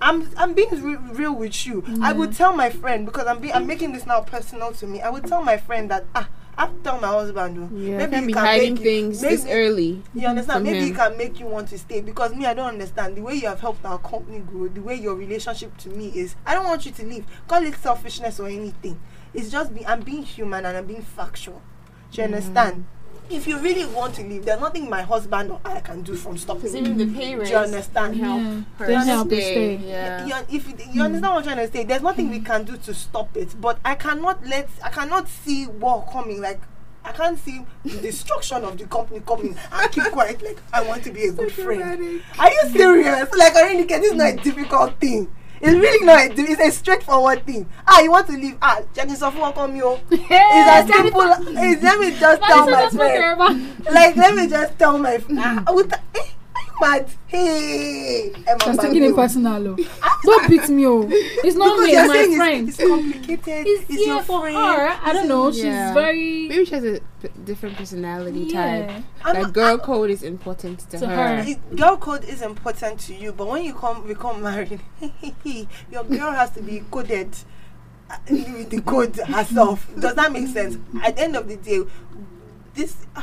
I'm 0.00 0.28
I'm 0.36 0.52
being 0.54 0.70
re- 0.82 0.96
real 1.12 1.34
with 1.34 1.64
you. 1.66 1.84
I 2.02 2.12
would 2.12 2.32
tell 2.32 2.52
my 2.56 2.70
friend 2.70 3.06
because 3.06 3.26
I'm 3.26 3.38
be- 3.40 3.52
I'm 3.52 3.66
making 3.66 3.92
this 3.92 4.04
now 4.06 4.20
personal 4.22 4.72
to 4.72 4.86
me. 4.86 5.00
I 5.00 5.10
would 5.10 5.26
tell 5.26 5.42
my 5.44 5.56
friend 5.58 5.90
that 5.90 6.04
ah 6.14 6.28
I 6.58 6.62
have 6.66 6.76
to 6.76 6.82
tell 6.82 7.00
my 7.00 7.06
husband 7.08 7.70
Yeah, 7.80 7.98
maybe 8.06 8.10
can't 8.10 8.20
he 8.22 8.26
be 8.26 8.32
can 8.34 8.44
hiding 8.44 8.74
make 8.74 8.78
you- 8.84 8.90
things 8.90 9.20
this 9.20 9.44
maybe- 9.44 9.54
early. 9.56 10.02
you 10.14 10.26
understand? 10.26 10.64
Maybe 10.64 10.78
him. 10.80 10.84
he 10.86 10.90
can 10.92 11.16
make 11.16 11.40
you 11.40 11.46
want 11.46 11.68
to 11.68 11.78
stay 11.78 12.00
because 12.02 12.34
me, 12.34 12.44
I 12.46 12.52
don't 12.52 12.68
understand 12.68 13.16
the 13.16 13.22
way 13.22 13.34
you 13.36 13.46
have 13.48 13.60
helped 13.60 13.84
our 13.86 13.98
company 13.98 14.40
grow. 14.40 14.68
The 14.68 14.82
way 14.82 14.96
your 14.96 15.14
relationship 15.14 15.76
to 15.78 15.88
me 15.88 16.08
is, 16.14 16.34
I 16.44 16.54
don't 16.54 16.64
want 16.66 16.84
you 16.84 16.92
to 16.92 17.04
leave. 17.06 17.24
Call 17.48 17.62
it 17.64 17.74
selfishness 17.76 18.38
or 18.40 18.48
anything. 18.48 19.00
It's 19.34 19.50
just 19.50 19.74
be, 19.74 19.86
I'm 19.86 20.00
being 20.00 20.22
human 20.22 20.66
and 20.66 20.76
I'm 20.76 20.86
being 20.86 21.02
factual. 21.02 21.62
Do 22.10 22.20
you 22.20 22.24
understand? 22.24 22.84
Mm. 22.84 23.36
If 23.36 23.46
you 23.46 23.58
really 23.60 23.86
want 23.86 24.14
to 24.16 24.22
leave, 24.22 24.44
there's 24.44 24.60
nothing 24.60 24.90
my 24.90 25.02
husband 25.02 25.52
or 25.52 25.60
I 25.64 25.80
can 25.80 26.02
do 26.02 26.14
from 26.16 26.36
stopping 26.36 26.62
Because 26.62 26.74
you. 26.74 26.80
even 26.82 26.98
the 26.98 27.18
pay 27.18 27.34
Do 27.34 27.48
you 27.48 27.56
understand? 27.56 28.14
can 28.14 28.22
help 28.24 28.40
Yeah. 28.42 28.62
her 28.76 28.86
Then 28.86 29.06
help 29.06 29.30
her 29.30 29.36
stay. 29.36 29.78
stay. 29.78 29.88
Yeah. 29.88 30.26
You, 30.26 30.34
if 30.56 30.68
you, 30.68 30.74
you 30.92 31.02
understand 31.02 31.34
what 31.34 31.38
I'm 31.46 31.54
trying 31.54 31.66
to 31.66 31.72
say, 31.72 31.84
there's 31.84 32.02
nothing 32.02 32.28
we 32.30 32.40
mm. 32.40 32.46
can 32.46 32.64
do 32.64 32.76
to 32.76 32.92
stop 32.94 33.34
it. 33.36 33.58
But 33.58 33.78
I 33.84 33.94
cannot 33.94 34.46
let, 34.46 34.68
I 34.84 34.90
cannot 34.90 35.28
see 35.28 35.66
war 35.66 36.06
coming. 36.12 36.42
Like 36.42 36.60
I 37.04 37.12
can't 37.12 37.38
see 37.38 37.64
the 37.84 37.98
destruction 37.98 38.64
of 38.64 38.78
the 38.78 38.86
company 38.86 39.20
coming 39.26 39.56
and 39.72 39.92
keep 39.92 40.04
quiet. 40.12 40.42
Like 40.42 40.58
I 40.72 40.82
want 40.82 41.02
to 41.04 41.10
be 41.10 41.24
a 41.24 41.32
good 41.32 41.52
friend. 41.52 42.22
Are 42.38 42.50
you 42.50 42.60
serious? 42.70 43.32
Like 43.34 43.56
I 43.56 43.68
really 43.70 43.86
get 43.86 44.02
this 44.02 44.12
is 44.12 44.16
not 44.18 44.34
a 44.34 44.36
difficult 44.36 45.00
thing. 45.00 45.32
It's 45.62 45.78
really 45.78 46.04
not. 46.04 46.36
A, 46.36 46.42
it's 46.42 46.60
a 46.60 46.70
straightforward 46.72 47.46
thing. 47.46 47.66
Ah, 47.86 48.00
you 48.00 48.10
want 48.10 48.26
to 48.26 48.32
leave? 48.32 48.58
Ah, 48.60 48.80
Jenny 48.94 49.14
Sofua 49.14 49.54
come 49.54 49.74
here. 49.74 49.96
It's 50.10 50.68
as 50.68 50.86
simple. 50.88 51.22
It's, 51.22 51.82
let 51.82 52.00
me 52.00 52.10
just 52.18 52.42
tell 52.42 52.66
my 52.68 52.88
friend. 52.90 53.84
Like 53.90 54.16
let 54.16 54.34
me 54.34 54.48
just 54.48 54.78
tell 54.78 54.98
my 54.98 55.18
friend. 55.18 55.40
Ah, 55.40 55.62
with 56.82 57.06
the, 57.06 57.06
are? 57.06 57.18
Hey, 57.28 58.32
Emma 58.46 58.58
Just 58.64 58.80
taking 58.80 59.02
it 59.04 59.14
personal. 59.14 59.68
oh. 59.68 59.76
Don't 60.24 60.48
beat 60.50 60.68
me, 60.68 60.86
oh. 60.86 61.06
It's 61.10 61.56
not 61.56 61.76
Because 61.76 61.86
me, 61.86 61.92
it's 61.96 62.08
my 62.30 62.36
friend. 62.36 62.68
It's, 62.68 62.78
it's 62.78 62.88
complicated. 62.88 63.66
It's, 63.66 63.82
It's, 63.90 64.00
yeah 64.00 64.06
your 64.14 64.22
for 64.22 64.40
friend. 64.42 64.56
her. 64.56 64.98
I 65.02 65.12
don't 65.12 65.28
know. 65.28 65.50
She's 65.52 65.64
Yeah. 65.64 65.94
very 65.94 66.48
Maybe 66.48 66.64
she 66.64 66.74
has 66.74 66.84
a 66.84 67.00
p- 67.22 67.28
different 67.44 67.76
personality 67.76 68.50
type. 68.52 68.90
I'm 69.24 69.34
Like 69.34 69.42
not- 69.44 69.52
girl 69.52 69.78
code 69.78 70.10
is 70.10 70.22
important 70.22 70.80
to, 70.90 70.98
To 70.98 71.06
her. 71.08 71.42
her. 71.42 71.44
It- 71.50 71.76
girl 71.76 71.96
code 71.96 72.24
is 72.24 72.42
important 72.42 73.00
to 73.00 73.14
you, 73.14 73.32
but 73.32 73.46
when 73.48 73.64
you 73.64 73.74
come 73.74 74.06
become 74.06 74.42
married, 74.42 74.80
your 75.90 76.04
girl 76.04 76.32
has 76.32 76.50
to 76.50 76.62
be 76.62 76.82
coded 76.90 77.34
uh, 78.10 78.16
with 78.30 78.70
the 78.70 78.80
code 78.82 79.16
herself. 79.16 79.88
Does 79.98 80.14
that 80.14 80.32
make 80.32 80.48
sense? 80.48 80.76
At 81.02 81.16
the 81.16 81.22
end 81.22 81.36
of 81.36 81.48
the 81.48 81.56
day, 81.56 81.80
this 82.74 82.94
uh, 83.16 83.22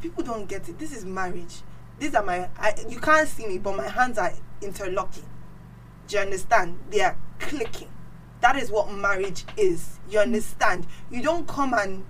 people 0.00 0.22
don't 0.24 0.46
get 0.48 0.68
it. 0.68 0.78
This 0.78 0.94
is 0.96 1.04
marriage. 1.04 1.62
These 2.02 2.16
are 2.16 2.24
my. 2.24 2.48
I, 2.58 2.74
you 2.88 2.98
can't 2.98 3.28
see 3.28 3.46
me, 3.46 3.58
but 3.58 3.76
my 3.76 3.86
hands 3.86 4.18
are 4.18 4.32
interlocking. 4.60 5.22
Do 6.08 6.16
you 6.16 6.22
understand? 6.22 6.80
They 6.90 7.00
are 7.00 7.16
clicking. 7.38 7.90
That 8.40 8.56
is 8.56 8.72
what 8.72 8.90
marriage 8.90 9.44
is. 9.56 10.00
You 10.10 10.18
understand? 10.18 10.88
You 11.12 11.22
don't 11.22 11.46
come 11.46 11.72
and 11.74 12.04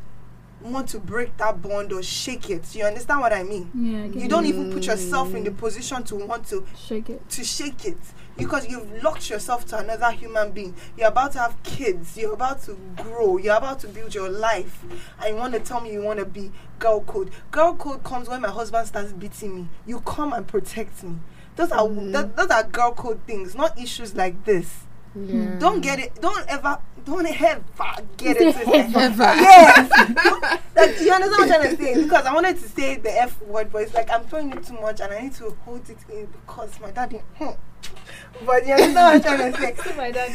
want 0.64 0.88
to 0.90 0.98
break 0.98 1.36
that 1.38 1.60
bond 1.62 1.92
or 1.92 2.02
shake 2.02 2.50
it. 2.50 2.74
You 2.74 2.84
understand 2.84 3.20
what 3.20 3.32
I 3.32 3.42
mean? 3.42 3.70
Yeah, 3.74 4.02
I 4.04 4.06
you 4.22 4.28
don't 4.28 4.46
even 4.46 4.72
put 4.72 4.86
yourself 4.86 5.34
in 5.34 5.44
the 5.44 5.50
position 5.50 6.02
to 6.04 6.16
want 6.16 6.46
to 6.48 6.64
shake 6.76 7.10
it. 7.10 7.28
to 7.30 7.44
shake 7.44 7.84
it. 7.84 7.98
Because 8.36 8.66
you've 8.66 9.02
locked 9.02 9.28
yourself 9.28 9.66
to 9.66 9.78
another 9.78 10.10
human 10.10 10.52
being. 10.52 10.74
You're 10.96 11.08
about 11.08 11.32
to 11.32 11.38
have 11.40 11.62
kids. 11.62 12.16
You're 12.16 12.32
about 12.32 12.62
to 12.62 12.78
grow. 12.96 13.36
You're 13.36 13.56
about 13.56 13.80
to 13.80 13.88
build 13.88 14.14
your 14.14 14.30
life. 14.30 14.82
And 15.20 15.34
you 15.34 15.36
want 15.36 15.52
to 15.52 15.60
tell 15.60 15.80
me 15.82 15.92
you 15.92 16.00
want 16.02 16.18
to 16.18 16.24
be 16.24 16.50
girl 16.78 17.02
code. 17.02 17.30
Girl 17.50 17.74
code 17.74 18.02
comes 18.04 18.28
when 18.30 18.40
my 18.40 18.48
husband 18.48 18.88
starts 18.88 19.12
beating 19.12 19.54
me. 19.54 19.68
You 19.86 20.00
come 20.00 20.32
and 20.32 20.46
protect 20.46 21.02
me. 21.02 21.16
Those 21.56 21.72
are 21.72 21.80
Mhm. 21.86 22.12
th- 22.12 22.34
those 22.34 22.48
are 22.50 22.62
girl 22.64 22.92
code 22.92 23.20
things 23.26 23.54
not 23.54 23.78
issues 23.78 24.14
like 24.14 24.44
this 24.46 24.84
Yeah. 25.14 25.58
don't 25.58 25.80
get 25.82 25.98
it 25.98 26.14
don't 26.22 26.46
ever 26.48 26.78
don't 27.04 27.26
ever 27.26 27.62
get 28.16 28.36
it 28.38 28.54
say 28.54 28.64
twisted. 28.64 28.96
Ever. 28.96 29.22
yes 29.22 29.90
like 30.76 31.00
you 31.00 31.12
understand 31.12 31.30
what 31.30 31.40
I'm 31.40 31.48
trying 31.48 31.76
to 31.76 31.82
say 31.82 32.02
because 32.02 32.24
I 32.26 32.32
wanted 32.32 32.58
to 32.58 32.68
say 32.68 32.96
the 32.96 33.20
F 33.20 33.42
word 33.42 33.70
but 33.70 33.82
it's 33.82 33.94
like 33.94 34.10
I'm 34.10 34.22
throwing 34.24 34.52
it 34.52 34.64
too 34.64 34.80
much 34.80 35.00
and 35.00 35.12
I 35.12 35.20
need 35.20 35.34
to 35.34 35.50
hold 35.64 35.88
it 35.90 35.98
in 36.10 36.26
because 36.26 36.80
my 36.80 36.90
daddy 36.92 37.20
hmm. 37.36 37.50
But 38.46 38.66
you 38.66 38.72
understand 38.72 39.22
what 39.22 39.26
I'm 39.26 39.52
trying 39.52 39.76
to 39.76 39.82
say 39.82 39.96
my 39.96 40.10
dad. 40.10 40.30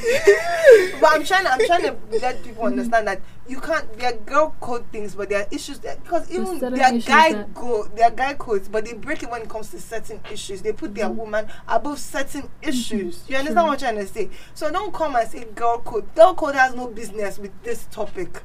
but 1.01 1.13
I'm 1.13 1.23
trying 1.23 1.43
to 1.45 1.51
I'm 1.51 1.65
trying 1.65 1.81
to 1.83 1.95
let 2.21 2.43
people 2.43 2.63
understand 2.65 3.07
that 3.07 3.21
you 3.47 3.59
can't 3.59 3.91
there 3.97 4.13
are 4.13 4.17
girl 4.17 4.55
code 4.61 4.85
things 4.91 5.15
but 5.15 5.29
there 5.29 5.41
are 5.41 5.47
issues 5.51 5.79
that 5.79 6.01
because 6.03 6.29
even 6.31 6.59
there 6.59 6.85
are 6.85 6.97
guy 6.99 7.43
go 7.53 7.83
there 7.95 8.07
are 8.07 8.11
guy 8.11 8.33
codes 8.35 8.67
but 8.69 8.85
they 8.85 8.93
break 8.93 9.23
it 9.23 9.29
when 9.29 9.41
it 9.41 9.49
comes 9.49 9.69
to 9.71 9.79
certain 9.79 10.19
issues 10.31 10.61
they 10.61 10.71
put 10.73 10.93
their 10.95 11.09
woman 11.09 11.47
above 11.67 11.99
certain 11.99 12.49
issues 12.61 13.23
you 13.27 13.35
understand 13.35 13.55
True. 13.55 13.63
what 13.67 13.83
I'm 13.83 13.95
trying 13.95 14.05
to 14.05 14.07
say 14.07 14.29
so 14.53 14.71
don't 14.71 14.93
come 14.93 15.15
and 15.15 15.29
say 15.29 15.45
girl 15.55 15.79
code 15.79 16.13
girl 16.15 16.33
code 16.33 16.55
has 16.55 16.75
no 16.75 16.87
business 16.87 17.37
with 17.39 17.51
this 17.63 17.85
topic 17.91 18.43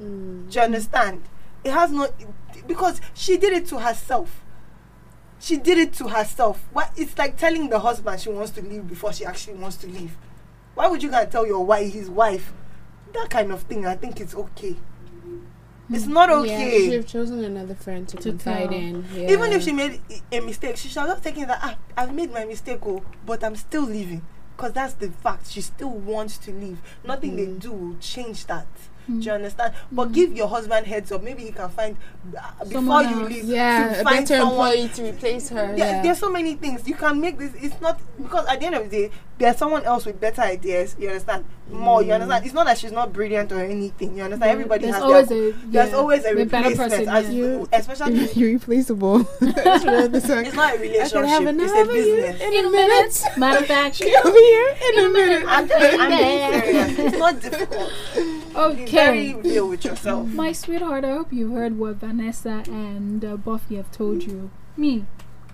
Mm. 0.00 0.50
do 0.50 0.58
you 0.58 0.64
understand? 0.64 1.22
It 1.64 1.70
has 1.72 1.90
no 1.92 2.08
because 2.66 3.00
she 3.14 3.36
did 3.36 3.52
it 3.52 3.66
to 3.68 3.78
herself. 3.78 4.41
She 5.42 5.56
did 5.56 5.76
it 5.76 5.92
to 5.94 6.06
herself. 6.08 6.64
What 6.72 6.92
it's 6.96 7.18
like 7.18 7.36
telling 7.36 7.68
the 7.68 7.80
husband 7.80 8.20
she 8.20 8.28
wants 8.30 8.52
to 8.52 8.62
leave 8.62 8.86
before 8.86 9.12
she 9.12 9.24
actually 9.24 9.54
wants 9.54 9.76
to 9.78 9.88
leave. 9.88 10.16
Why 10.74 10.86
would 10.86 11.02
you 11.02 11.10
gonna 11.10 11.26
tell 11.26 11.44
your 11.46 11.64
wife 11.66 11.92
his 11.92 12.08
wife 12.08 12.52
that 13.12 13.28
kind 13.28 13.50
of 13.50 13.62
thing? 13.62 13.84
I 13.84 13.96
think 13.96 14.20
it's 14.20 14.34
okay. 14.36 14.76
It's 15.90 16.06
not 16.06 16.30
okay. 16.30 16.48
Yeah, 16.48 16.58
she 16.58 16.64
okay. 16.68 16.84
should 16.84 16.94
have 16.94 17.06
chosen 17.06 17.44
another 17.44 17.74
friend 17.74 18.08
to, 18.08 18.16
To 18.18 18.30
confide 18.30 18.70
tell. 18.70 18.72
in. 18.78 19.04
Yeah. 19.14 19.30
Even 19.32 19.52
if 19.52 19.64
she 19.64 19.72
made 19.72 20.00
a 20.30 20.40
mistake, 20.40 20.76
she 20.76 20.88
should 20.88 21.00
have 21.00 21.08
just 21.08 21.24
taken 21.24 21.48
that. 21.48 21.58
Ah, 21.60 21.76
I've 21.96 22.14
made 22.14 22.32
my 22.32 22.44
mistake, 22.44 22.78
oh, 22.86 23.02
but 23.26 23.42
I'm 23.44 23.56
still 23.56 23.82
leaving. 23.82 24.22
because 24.56 24.72
that's 24.74 24.94
the 24.94 25.08
fact. 25.10 25.50
She 25.50 25.60
still 25.60 25.90
wants 25.90 26.38
to 26.38 26.52
leave. 26.52 26.78
Nothing 27.04 27.34
they 27.36 27.46
Mhm. 27.46 27.58
do 27.58 27.72
will 27.72 27.96
change 27.98 28.46
that. 28.46 28.66
Mm. 29.10 29.20
Do 29.20 29.26
you 29.26 29.32
understand? 29.32 29.74
But 29.90 30.12
give 30.12 30.32
your 30.32 30.48
husband 30.48 30.86
heads 30.86 31.10
up. 31.12 31.22
Maybe 31.22 31.42
he 31.44 31.52
can 31.52 31.68
find 31.70 31.96
uh, 32.36 32.64
before 32.64 33.02
you 33.02 33.24
leave. 33.24 33.44
Yeah, 33.44 33.94
to 33.94 34.00
a 34.00 34.04
find 34.04 34.16
better 34.26 34.38
someone 34.40 34.72
employee 34.72 34.88
to 34.88 35.02
replace 35.12 35.48
her. 35.50 35.66
there, 35.74 35.76
yeah. 35.78 36.02
there's 36.02 36.18
so 36.18 36.30
many 36.30 36.54
things 36.54 36.86
you 36.86 36.94
can 36.94 37.20
make 37.20 37.38
this. 37.38 37.52
It's 37.56 37.80
not 37.80 37.98
because 38.20 38.46
at 38.46 38.60
the 38.60 38.66
end 38.66 38.74
of 38.76 38.90
the 38.90 39.08
day, 39.08 39.10
there's 39.38 39.56
someone 39.56 39.82
else 39.84 40.06
with 40.06 40.20
better 40.20 40.42
ideas. 40.42 40.94
You 40.98 41.08
understand? 41.08 41.44
More. 41.70 42.02
You 42.02 42.10
Mm. 42.10 42.14
understand? 42.14 42.44
It's 42.44 42.54
not 42.54 42.66
that 42.66 42.78
she's 42.78 42.92
not 42.92 43.12
brilliant 43.12 43.50
or 43.50 43.60
anything. 43.64 44.16
You 44.16 44.24
understand? 44.24 44.50
Everybody 44.52 44.82
there's 44.84 44.94
has 44.94 45.02
always 45.04 45.28
their, 45.28 45.48
a 45.48 45.52
there's 45.66 45.94
always 45.94 46.24
a 46.24 46.28
a 46.36 46.44
better 46.44 46.68
replacement. 46.68 47.06
person. 47.06 47.08
as 47.08 47.30
yeah. 47.34 48.26
you're 48.34 48.52
replaceable. 48.52 49.20
it's 49.40 50.54
not 50.54 50.74
a 50.74 50.78
relationship. 50.78 51.24
have 51.26 51.42
It's 51.42 51.72
a 51.72 51.74
another 51.74 51.92
business. 51.92 52.40
in 52.40 52.64
a 52.66 52.70
minute. 52.70 53.22
Matter 53.36 53.58
of 53.60 53.66
fact, 53.66 54.02
over 54.02 54.30
here 54.38 54.76
in 54.92 55.04
a 55.06 55.08
minute. 55.10 55.44
I'm, 55.48 55.68
just, 55.68 56.00
I'm 56.00 56.10
being 56.10 56.60
serious. 56.62 56.98
It's 56.98 57.18
not 57.18 57.40
difficult. 57.40 57.92
Be 58.52 58.84
very 58.86 59.34
okay. 59.34 59.48
real 59.48 59.68
with 59.68 59.84
yourself. 59.84 60.28
My 60.28 60.52
sweetheart, 60.52 61.04
I 61.04 61.12
hope 61.12 61.32
you 61.32 61.52
heard 61.54 61.78
what 61.78 61.96
Vanessa 61.96 62.62
and 62.66 63.24
uh, 63.24 63.36
Buffy 63.36 63.76
have 63.76 63.90
told 63.90 64.22
you. 64.22 64.50
Me, 64.76 65.06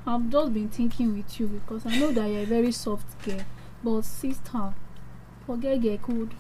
I've 0.07 0.29
just 0.31 0.53
been 0.53 0.69
thinking 0.69 1.17
with 1.17 1.39
you 1.39 1.47
because 1.47 1.87
I 1.87 1.97
know 1.99 2.11
that 2.13 2.29
you're 2.29 2.43
a 2.43 2.47
very 2.47 2.73
soft 2.73 3.23
girl. 3.25 3.41
But 3.85 4.03
sister, 4.03 4.75
forget 5.47 5.81
get 5.81 6.03
good. 6.03 6.35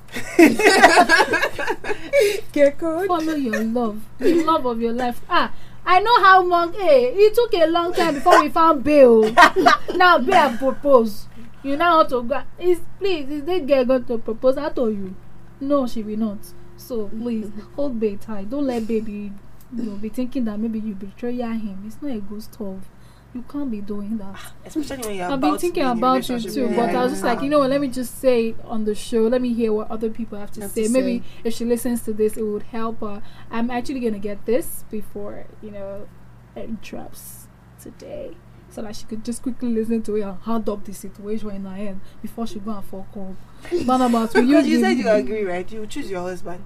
Get 2.53 2.79
good. 2.79 3.07
Follow 3.07 3.35
your 3.35 3.63
love, 3.63 4.01
the 4.19 4.43
love 4.43 4.67
of 4.67 4.81
your 4.81 4.93
life. 4.93 5.21
Ah, 5.29 5.53
I 5.87 6.01
know 6.01 6.23
how 6.23 6.43
long. 6.43 6.73
Hey, 6.73 7.13
it 7.15 7.35
took 7.35 7.55
a 7.55 7.67
long 7.67 7.93
time 7.93 8.15
before 8.15 8.43
we 8.43 8.49
found 8.49 8.83
Bill. 8.83 9.33
now 9.95 10.19
Bill 10.19 10.57
propose. 10.57 11.29
You 11.63 11.77
know 11.77 11.85
how 11.85 12.03
to 12.05 12.23
go. 12.23 12.43
Is 12.59 12.81
please 12.99 13.29
is 13.31 13.45
this 13.45 13.63
girl 13.67 13.85
going 13.85 14.05
to 14.07 14.19
propose? 14.19 14.59
I 14.59 14.71
told 14.71 14.97
you, 14.97 15.15
no, 15.61 15.87
she 15.87 16.03
will 16.03 16.19
not. 16.19 16.39
So 16.77 17.09
please 17.09 17.51
hold 17.77 17.99
babe 18.01 18.21
tight. 18.21 18.51
Don't 18.51 18.67
let 18.67 18.87
baby 18.87 19.33
you 19.77 19.83
know, 19.83 19.97
be 19.97 20.09
thinking 20.09 20.45
that 20.45 20.59
maybe 20.59 20.79
you 20.79 20.95
betray 20.95 21.37
him. 21.37 21.83
It's 21.87 22.01
not 22.01 22.13
a 22.13 22.21
good 22.21 22.43
stuff. 22.43 22.89
You 23.35 23.43
can't 23.43 23.71
be 23.71 23.83
doing 23.83 24.17
that. 24.19 24.35
Ah, 24.37 24.53
especially 24.65 25.07
when 25.07 25.17
you're 25.17 25.31
I've 25.31 25.41
been 25.41 25.59
thinking 25.59 25.75
be 25.75 25.81
in 25.81 25.87
a 25.87 25.93
about 25.93 26.29
you 26.29 26.41
too, 26.41 26.67
with 26.69 26.77
but 26.77 26.95
I 26.95 27.03
was 27.03 27.13
a 27.13 27.15
just 27.15 27.25
like, 27.25 27.43
you 27.43 27.51
know 27.51 27.59
what? 27.59 27.69
Let 27.69 27.83
me 27.83 27.89
just 27.89 28.19
say 28.19 28.55
on 28.65 28.85
the 28.85 28.95
show. 28.95 29.23
Let 29.27 29.43
me 29.43 29.53
hear 29.53 29.71
what 29.73 29.91
other 29.91 30.09
people 30.09 30.39
have 30.39 30.51
to 30.53 30.63
Have 30.63 30.71
say. 30.71 30.85
to 30.85 30.89
Maybe 30.89 31.23
if 31.45 31.53
she 31.55 31.67
listens 31.67 32.03
to 32.03 32.15
this, 32.15 32.39
it 32.39 32.43
would 32.43 32.63
help 32.65 33.01
her. 33.01 33.23
I'm 33.51 33.71
actually 33.71 34.01
gonna 34.01 34.19
get 34.19 34.47
this 34.47 34.85
before 34.91 35.45
you 35.63 35.71
know 35.71 36.09
it 36.57 36.81
drops 36.81 37.49
today, 37.81 38.35
so 38.71 38.83
that 38.83 38.95
she 38.97 39.05
could 39.07 39.25
just 39.25 39.43
quickly 39.43 39.69
listen 39.69 40.03
to 40.03 40.17
it 40.17 40.23
and 40.23 40.39
hand 40.43 40.69
up 40.69 40.85
the 40.85 40.93
situation 40.93 41.51
in 41.51 41.65
her 41.65 41.75
head 41.77 41.99
before 42.23 42.47
she 42.47 42.59
go 42.59 42.73
and 42.73 42.85
fuck 42.85 43.07
up. 43.17 43.87
Barnabas, 43.87 44.35
will 44.35 44.43
you? 44.43 44.49
Because 44.57 44.69
you 44.69 44.81
said 44.81 44.99
you 44.99 45.09
agree, 45.09 45.45
right? 45.45 45.71
You 45.71 45.87
choose 45.87 46.11
your 46.11 46.21
husband. 46.23 46.63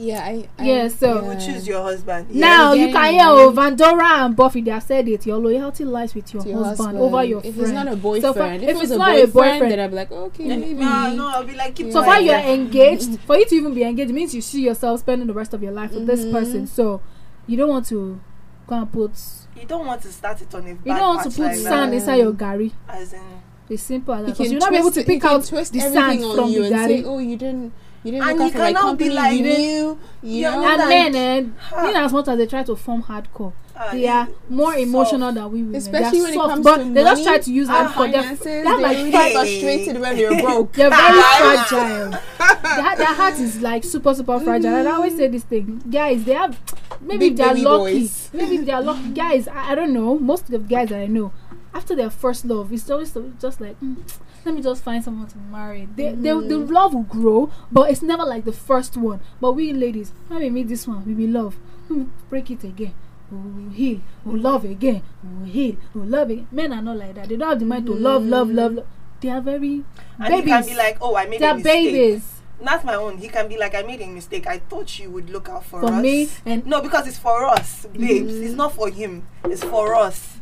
Yeah, 0.00 0.20
I. 0.24 0.48
I 0.56 0.64
Yeah, 0.64 0.86
so- 0.88 1.20
You 1.22 1.26
would 1.28 1.40
choose 1.40 1.66
your 1.66 1.82
husband. 1.82 2.30
Now 2.32 2.72
Yeah, 2.72 2.86
you 2.86 2.92
can 2.92 3.02
yeah, 3.02 3.10
hear 3.10 3.18
yeah. 3.20 3.30
oh, 3.30 3.52
Vandora 3.52 4.24
and 4.26 4.36
Buffy. 4.36 4.60
They 4.60 4.70
have 4.70 4.84
said 4.84 5.08
it. 5.08 5.26
Your 5.26 5.38
loyalty 5.38 5.84
lies 5.84 6.14
with 6.14 6.32
your, 6.32 6.46
your 6.46 6.58
husband, 6.62 6.78
husband. 6.78 6.98
over 6.98 7.24
your 7.24 7.38
if 7.40 7.56
friend. 7.56 7.60
it's 7.62 7.70
not 7.72 7.88
a 7.88 7.90
So 7.90 7.96
boyfriend, 7.96 8.34
far- 8.36 8.52
if, 8.54 8.62
if 8.62 8.68
it 8.68 8.74
was 8.74 8.82
it's 8.82 8.90
a 8.92 8.96
not 8.98 9.08
a 9.10 9.12
boyfriend, 9.26 9.32
boyfriend- 9.32 9.72
then 9.72 9.80
I'd 9.80 9.90
be 9.90 9.96
like, 9.96 10.12
okay, 10.12 10.44
maybe. 10.46 10.74
No, 10.74 11.14
no, 11.14 11.28
I'll 11.30 11.42
be 11.42 11.56
like, 11.56 11.74
keep 11.74 11.90
So 11.90 12.04
far 12.04 12.20
you 12.20 12.30
are 12.30 12.38
engaged. 12.38 13.18
For 13.26 13.36
you 13.38 13.46
to 13.46 13.54
even 13.56 13.74
be 13.74 13.82
engaged 13.82 14.12
means 14.14 14.32
you 14.36 14.40
see 14.40 14.62
yourself 14.62 15.00
spending 15.00 15.26
the 15.26 15.34
rest 15.34 15.52
of 15.52 15.64
your 15.64 15.72
life 15.72 15.90
with 15.92 16.06
this 16.06 16.20
Mhm. 16.24 16.30
person. 16.30 16.66
So 16.68 17.00
you 17.48 17.56
don't 17.56 17.68
want 17.70 17.86
to 17.86 18.20
go 18.68 18.76
and 18.76 18.92
put. 18.92 19.10
You 19.60 19.66
don't 19.66 19.86
want 19.86 20.02
to 20.02 20.12
start 20.12 20.40
it 20.42 20.54
on 20.54 20.60
a 20.62 20.74
bad 20.74 20.78
You 20.84 20.94
don't 20.94 21.16
want 21.16 21.22
to 21.30 21.36
put 21.36 21.46
like 21.46 21.56
sand 21.56 21.92
that. 21.92 21.96
inside 21.96 22.16
your 22.16 22.32
gari. 22.32 22.72
As 22.88 23.12
in, 23.12 23.20
It's 23.68 23.82
simple 23.82 24.14
as 24.14 24.26
that. 24.26 24.32
Because 24.32 24.52
you're 24.52 24.60
not 24.60 24.72
able 24.72 24.82
twist 24.90 24.94
to 24.98 25.04
pick 25.04 25.24
out 25.24 25.44
twist 25.44 25.72
the 25.72 25.80
sand 25.80 26.20
from 26.20 26.48
you 26.50 26.62
the 26.68 26.74
and 26.74 26.90
say, 26.90 27.02
gari. 27.02 27.06
"Oh, 27.06 27.18
you 27.18 27.36
didn't, 27.36 27.72
you 28.04 28.12
didn't 28.12 28.28
And 28.28 28.38
look 28.38 28.40
you 28.40 28.44
out 28.46 28.52
for 28.52 28.58
my 28.58 28.72
cannot 28.72 28.98
be 28.98 29.04
company. 29.08 29.10
like- 29.10 29.32
you 29.32 29.44
You 29.44 29.58
knew, 29.58 29.98
you 30.22 30.42
know." 30.42 30.60
no, 30.62 30.68
And 30.68 30.78
like- 30.78 30.88
men, 30.88 31.14
eh, 31.14 31.48
Ha. 31.70 31.88
in 31.90 31.96
as 31.96 32.12
much 32.12 32.28
as 32.28 32.38
they 32.38 32.46
try 32.46 32.62
to 32.62 32.76
form 32.76 33.02
hardcore, 33.02 33.52
ah, 33.78 33.88
they 33.92 34.06
are 34.08 34.26
you- 34.26 34.34
more 34.50 34.72
soft. 34.72 34.82
emotional 34.82 35.32
than 35.32 35.52
we 35.52 35.62
women. 35.62 35.74
Especially 35.76 36.18
they 36.18 36.18
are 36.18 36.22
when 36.24 36.32
it 36.32 36.34
soft, 36.34 36.48
comes 36.54 36.64
but 36.64 36.76
to 36.78 36.92
they 36.94 37.02
just 37.04 37.22
try 37.24 37.38
to 37.38 37.52
use 37.52 37.68
them 37.68 37.88
for 37.92 38.08
their. 38.08 38.22
Finances, 38.22 38.44
they're 38.44 38.78
like 38.78 38.96
really 38.96 39.10
Hey. 39.10 39.32
frustrated 39.34 40.00
when 40.00 40.18
you're 40.18 40.42
broke. 40.42 40.72
They're 40.72 40.90
very 40.90 41.22
fragile. 41.22 42.10
their, 42.10 42.96
their 42.96 43.14
heart 43.14 43.34
is 43.34 43.60
like 43.60 43.84
super 43.84 44.14
super 44.14 44.40
fragile. 44.40 44.74
And 44.74 44.88
I 44.88 44.92
always 44.92 45.16
say 45.16 45.28
this 45.28 45.44
thing, 45.44 45.82
guys. 45.90 46.24
They 46.24 46.34
have 46.34 46.58
maybe 47.00 47.28
Big 47.30 47.36
they're 47.36 47.54
lucky. 47.54 47.64
boys. 47.64 48.30
Maybe 48.32 48.56
they're 48.58 48.80
lucky, 48.82 49.08
guys. 49.10 49.48
I, 49.48 49.72
I 49.72 49.74
don't 49.74 49.92
know. 49.92 50.18
Most 50.18 50.44
of 50.44 50.50
the 50.50 50.58
guys 50.58 50.88
that 50.90 51.00
I 51.00 51.06
know, 51.06 51.32
after 51.74 51.94
their 51.94 52.10
first 52.10 52.44
love, 52.44 52.72
it's 52.72 52.88
always 52.90 53.16
just 53.40 53.60
like. 53.60 53.78
Mm, 53.80 53.96
let 54.44 54.54
me 54.54 54.62
just 54.62 54.82
find 54.82 55.02
someone 55.04 55.26
to 55.26 55.36
marry. 55.36 55.88
They, 55.96 56.10
they, 56.14 56.30
the 56.30 56.58
Mm. 56.58 56.70
love 56.70 56.94
will 56.94 57.02
grow, 57.02 57.50
but 57.72 57.90
it's 57.90 58.00
never 58.02 58.22
like 58.24 58.44
the 58.44 58.52
first 58.52 58.96
one. 58.96 59.20
But 59.40 59.52
we 59.52 59.72
ladies, 59.74 60.12
when 60.28 60.40
we 60.40 60.48
meet 60.48 60.68
this 60.68 60.86
one, 60.86 61.04
we 61.04 61.12
will 61.12 61.42
love. 61.42 61.56
We 61.90 62.06
break 62.30 62.50
it 62.50 62.62
again. 62.64 62.94
Will 63.30 63.70
heal. 63.70 64.00
Will 64.24 64.38
love 64.40 64.64
again. 64.64 65.02
Will 65.22 65.46
heal. 65.46 65.76
Will 65.94 66.06
love 66.06 66.30
again. 66.30 66.48
Men 66.50 66.72
are 66.72 66.82
not 66.82 66.96
like 66.96 67.14
that. 67.14 67.28
They 67.28 67.36
don't 67.36 67.48
have 67.48 67.58
the 67.60 67.66
mind 67.66 67.86
to 67.86 67.94
love, 67.94 68.24
love, 68.24 68.50
love, 68.50 68.72
love. 68.72 68.86
They 69.20 69.28
are 69.30 69.40
very 69.40 69.84
And 70.18 70.34
he 70.34 70.42
can 70.42 70.62
babies. 70.62 70.66
be 70.68 70.74
like, 70.76 70.98
oh, 71.00 71.16
I 71.16 71.26
made 71.26 71.40
They 71.40 71.48
a 71.50 71.54
mistake. 71.54 71.92
babies 71.92 72.24
That's 72.62 72.84
my 72.84 72.94
own. 72.94 73.18
He 73.18 73.28
can 73.28 73.48
be 73.48 73.56
like, 73.58 73.74
I 73.74 73.82
made 73.82 74.00
a 74.00 74.06
mistake. 74.06 74.46
I 74.46 74.58
thought 74.58 74.98
you 74.98 75.10
would 75.10 75.28
look 75.30 75.48
out 75.48 75.64
for, 75.64 75.80
for 75.80 75.92
us. 75.92 76.02
me 76.02 76.28
and 76.46 76.64
No, 76.66 76.80
because 76.80 77.06
it's 77.06 77.18
for 77.18 77.44
us, 77.44 77.86
babes. 77.92 78.32
Mm-hmm. 78.32 78.42
It's 78.44 78.54
not 78.54 78.74
for 78.74 78.88
him. 78.88 79.26
It's 79.44 79.62
for 79.64 79.94
us. 79.94 80.38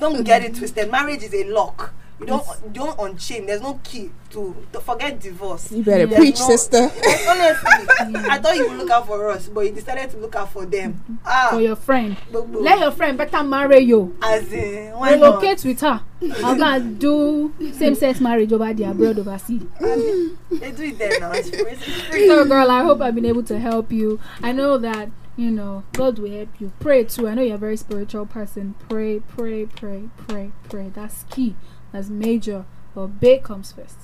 Don't 0.00 0.22
get 0.24 0.42
it 0.44 0.54
twisted. 0.54 0.90
Marriage 0.90 1.22
is 1.22 1.32
a 1.34 1.44
lock. 1.44 1.94
You 2.22 2.26
don't 2.28 2.46
Yes. 2.46 2.62
don't 2.72 2.98
unchain. 3.00 3.46
There's 3.46 3.60
no 3.62 3.80
key 3.82 4.10
to, 4.30 4.54
to 4.72 4.80
forget 4.80 5.18
divorce. 5.20 5.72
You 5.72 5.82
better 5.82 6.06
Yeah. 6.06 6.16
preach, 6.16 6.38
No. 6.38 6.46
sister. 6.46 6.78
Honestly, 7.28 8.16
I 8.30 8.38
thought 8.38 8.56
you 8.56 8.68
would 8.68 8.78
look 8.78 8.90
out 8.90 9.06
for 9.06 9.28
us, 9.30 9.48
but 9.48 9.62
you 9.66 9.72
decided 9.72 10.10
to 10.10 10.18
look 10.18 10.36
out 10.36 10.52
for 10.52 10.64
them. 10.64 11.18
Ah, 11.26 11.48
for 11.50 11.60
your 11.60 11.74
friend. 11.76 12.16
bo- 12.32 12.44
bo. 12.46 12.60
Let 12.60 12.78
your 12.78 12.92
friend 12.92 13.18
better 13.18 13.42
marry 13.42 13.80
you. 13.80 14.16
as 14.22 14.52
in 14.52 14.92
why 14.92 15.16
not? 15.16 15.42
Relocate 15.42 15.64
with 15.64 15.80
her. 15.80 16.00
I'm 16.44 16.58
gonna 16.58 16.80
do 16.80 17.52
same 17.72 17.94
sex 17.96 18.20
marriage 18.20 18.52
over 18.52 18.72
there, 18.72 18.92
abroad 18.92 19.18
overseas. 19.18 19.62
They 19.80 20.70
do 20.70 20.82
it 20.84 20.98
there 20.98 21.18
now. 21.20 21.32
It's 21.32 21.50
free. 21.50 21.70
It's 21.72 21.84
free. 21.84 22.28
So, 22.28 22.44
girl, 22.44 22.70
I 22.70 22.82
hope 22.84 23.00
I've 23.00 23.14
been 23.16 23.26
able 23.26 23.42
to 23.44 23.58
help 23.58 23.90
you. 23.90 24.20
I 24.42 24.52
know 24.52 24.78
that 24.78 25.10
you 25.36 25.50
know 25.50 25.82
God 25.94 26.18
will 26.18 26.30
help 26.30 26.60
you. 26.60 26.72
Pray 26.78 27.04
too. 27.04 27.26
I 27.26 27.34
know 27.34 27.42
you're 27.42 27.56
a 27.56 27.58
very 27.58 27.76
spiritual 27.76 28.26
person. 28.26 28.74
Pray, 28.88 29.20
pray, 29.20 29.66
pray, 29.66 30.08
pray, 30.28 30.52
pray. 30.68 30.90
That's 30.94 31.24
key. 31.30 31.56
That's 31.92 32.08
major. 32.08 32.64
But 32.94 33.20
bae 33.20 33.38
comes 33.38 33.72
first. 33.72 33.96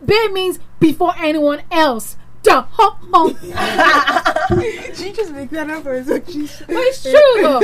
Bae 0.00 0.28
means 0.32 0.58
before 0.80 1.14
anyone 1.18 1.62
else. 1.70 2.16
Duh. 2.42 2.64
Huh, 2.72 2.90
huh. 3.10 3.32
she 4.94 5.12
just 5.12 5.32
make 5.32 5.48
that 5.50 5.70
up 5.70 5.86
or 5.86 5.94
is 5.94 6.08
what 6.08 6.28
she? 6.28 6.42
But 6.42 6.76
it's 6.76 7.02
true 7.02 7.12
though. 7.40 7.60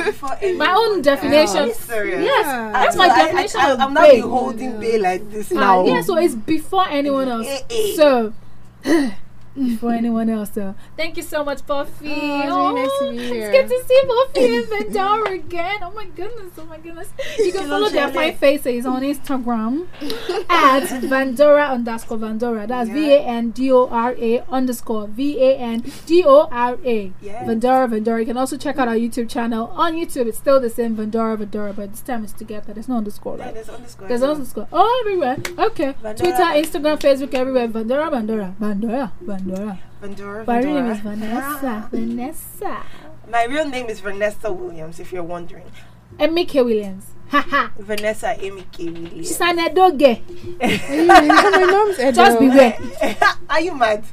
My 0.56 0.72
own 0.72 0.84
anyone 0.86 1.02
definition. 1.02 1.56
else. 1.68 1.78
Serious. 1.80 2.24
Yes, 2.24 2.46
that's 2.72 2.96
my 2.96 3.08
So 3.08 3.12
I- 3.12 3.24
definition 3.26 3.60
I, 3.60 3.70
of 3.72 3.80
I'm 3.80 3.92
not 3.92 4.00
bae. 4.04 4.14
be 4.14 4.20
holding 4.20 4.80
bay 4.80 4.98
like 4.98 5.30
this 5.30 5.52
Uh, 5.52 5.56
now. 5.56 5.84
yeah, 5.84 6.00
so 6.00 6.16
it's 6.16 6.34
before 6.34 6.88
anyone 6.88 7.28
else. 7.28 7.46
Eh, 7.46 7.60
eh. 7.68 7.94
So, 7.96 8.32
before 9.54 9.92
anyone 9.92 10.28
else. 10.30 10.52
So, 10.52 10.74
thank 10.96 11.16
you 11.16 11.22
so 11.22 11.44
much, 11.44 11.66
Buffy. 11.66 12.12
Oh, 12.12 12.76
it's 12.76 13.00
really 13.02 13.16
nice 13.16 13.30
oh, 13.30 13.34
It's 13.34 13.50
good 13.50 13.68
to 13.68 13.84
see 13.86 14.00
Buffy 14.06 14.56
and 14.56 14.66
Vendor 14.68 15.32
again. 15.34 15.78
Oh 15.82 15.90
my 15.92 16.06
goodness, 16.06 16.52
oh 16.58 16.64
my 16.64 16.78
goodness. 16.78 17.08
You 17.38 17.52
can 17.52 17.68
follow 17.68 17.88
their 17.88 18.12
fine 18.12 18.36
faces 18.36 18.86
on 18.86 19.02
Instagram 19.02 19.86
at 20.50 20.82
Vandora 21.02 21.70
underscore 21.70 22.18
Vandora. 22.18 22.66
That's 22.66 22.88
Yeah. 22.88 22.94
V 22.94 23.12
A 23.12 23.20
N 23.20 23.50
D 23.50 23.72
O 23.72 23.86
R 23.88 24.14
A 24.18 24.40
underscore 24.50 25.06
V 25.08 25.38
A 25.42 25.56
N 25.56 25.84
D 26.06 26.24
O 26.26 26.48
R 26.50 26.78
A. 26.84 27.12
Yes. 27.20 27.48
Vandora 27.48 27.88
Vandora. 27.88 28.20
You 28.20 28.26
can 28.26 28.36
also 28.36 28.56
check 28.56 28.78
out 28.78 28.88
our 28.88 28.94
YouTube 28.94 29.28
channel. 29.28 29.66
On 29.74 29.94
YouTube, 29.94 30.26
it's 30.26 30.38
still 30.38 30.60
the 30.60 30.70
same 30.70 30.96
Vandora 30.96 31.36
Vandora, 31.36 31.74
but 31.74 31.90
this 31.90 32.00
time 32.00 32.24
it's 32.24 32.32
together. 32.32 32.72
There's 32.72 32.88
no 32.88 32.96
underscore, 32.98 33.36
Yeah, 33.38 33.44
right? 33.46 33.54
there's 33.54 33.68
underscore. 33.68 34.08
There's 34.08 34.20
well. 34.20 34.32
underscore. 34.32 34.68
Oh, 34.72 35.02
everywhere. 35.04 35.36
Okay. 35.70 35.94
Vandora. 36.02 36.16
Twitter, 36.16 36.78
Instagram, 36.78 36.98
Facebook, 36.98 37.34
everywhere. 37.34 37.68
Vandora, 37.68 38.10
Vandora, 38.10 38.54
Vandora, 38.56 39.12
Vandora. 39.22 39.39
Vandora. 39.44 40.46
My 40.46 40.58
real 40.60 40.74
name 40.82 40.90
is 40.90 41.00
Vanessa. 41.00 41.88
Vanessa. 41.92 42.82
My 43.30 43.44
real 43.44 43.68
name 43.68 43.86
is 43.88 44.00
Vanessa 44.00 44.52
Williams, 44.52 45.00
if 45.00 45.12
you're 45.12 45.22
wondering. 45.22 45.66
Emmy 46.18 46.44
K. 46.44 46.62
Williams. 46.62 47.06
Haha. 47.28 47.68
Vanessa 47.78 48.34
Amy 48.42 48.66
K. 48.72 48.90
Williams. 48.90 49.28
She's 49.28 49.40
an 49.40 49.58
edoge. 49.58 50.20
my 51.06 51.66
mom's 51.66 51.98
Edo. 51.98 52.12
Just 52.12 52.38
beware. 52.40 52.78
Are 53.50 53.60
you 53.60 53.74
mad? 53.76 54.04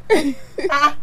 ah, 0.69 0.95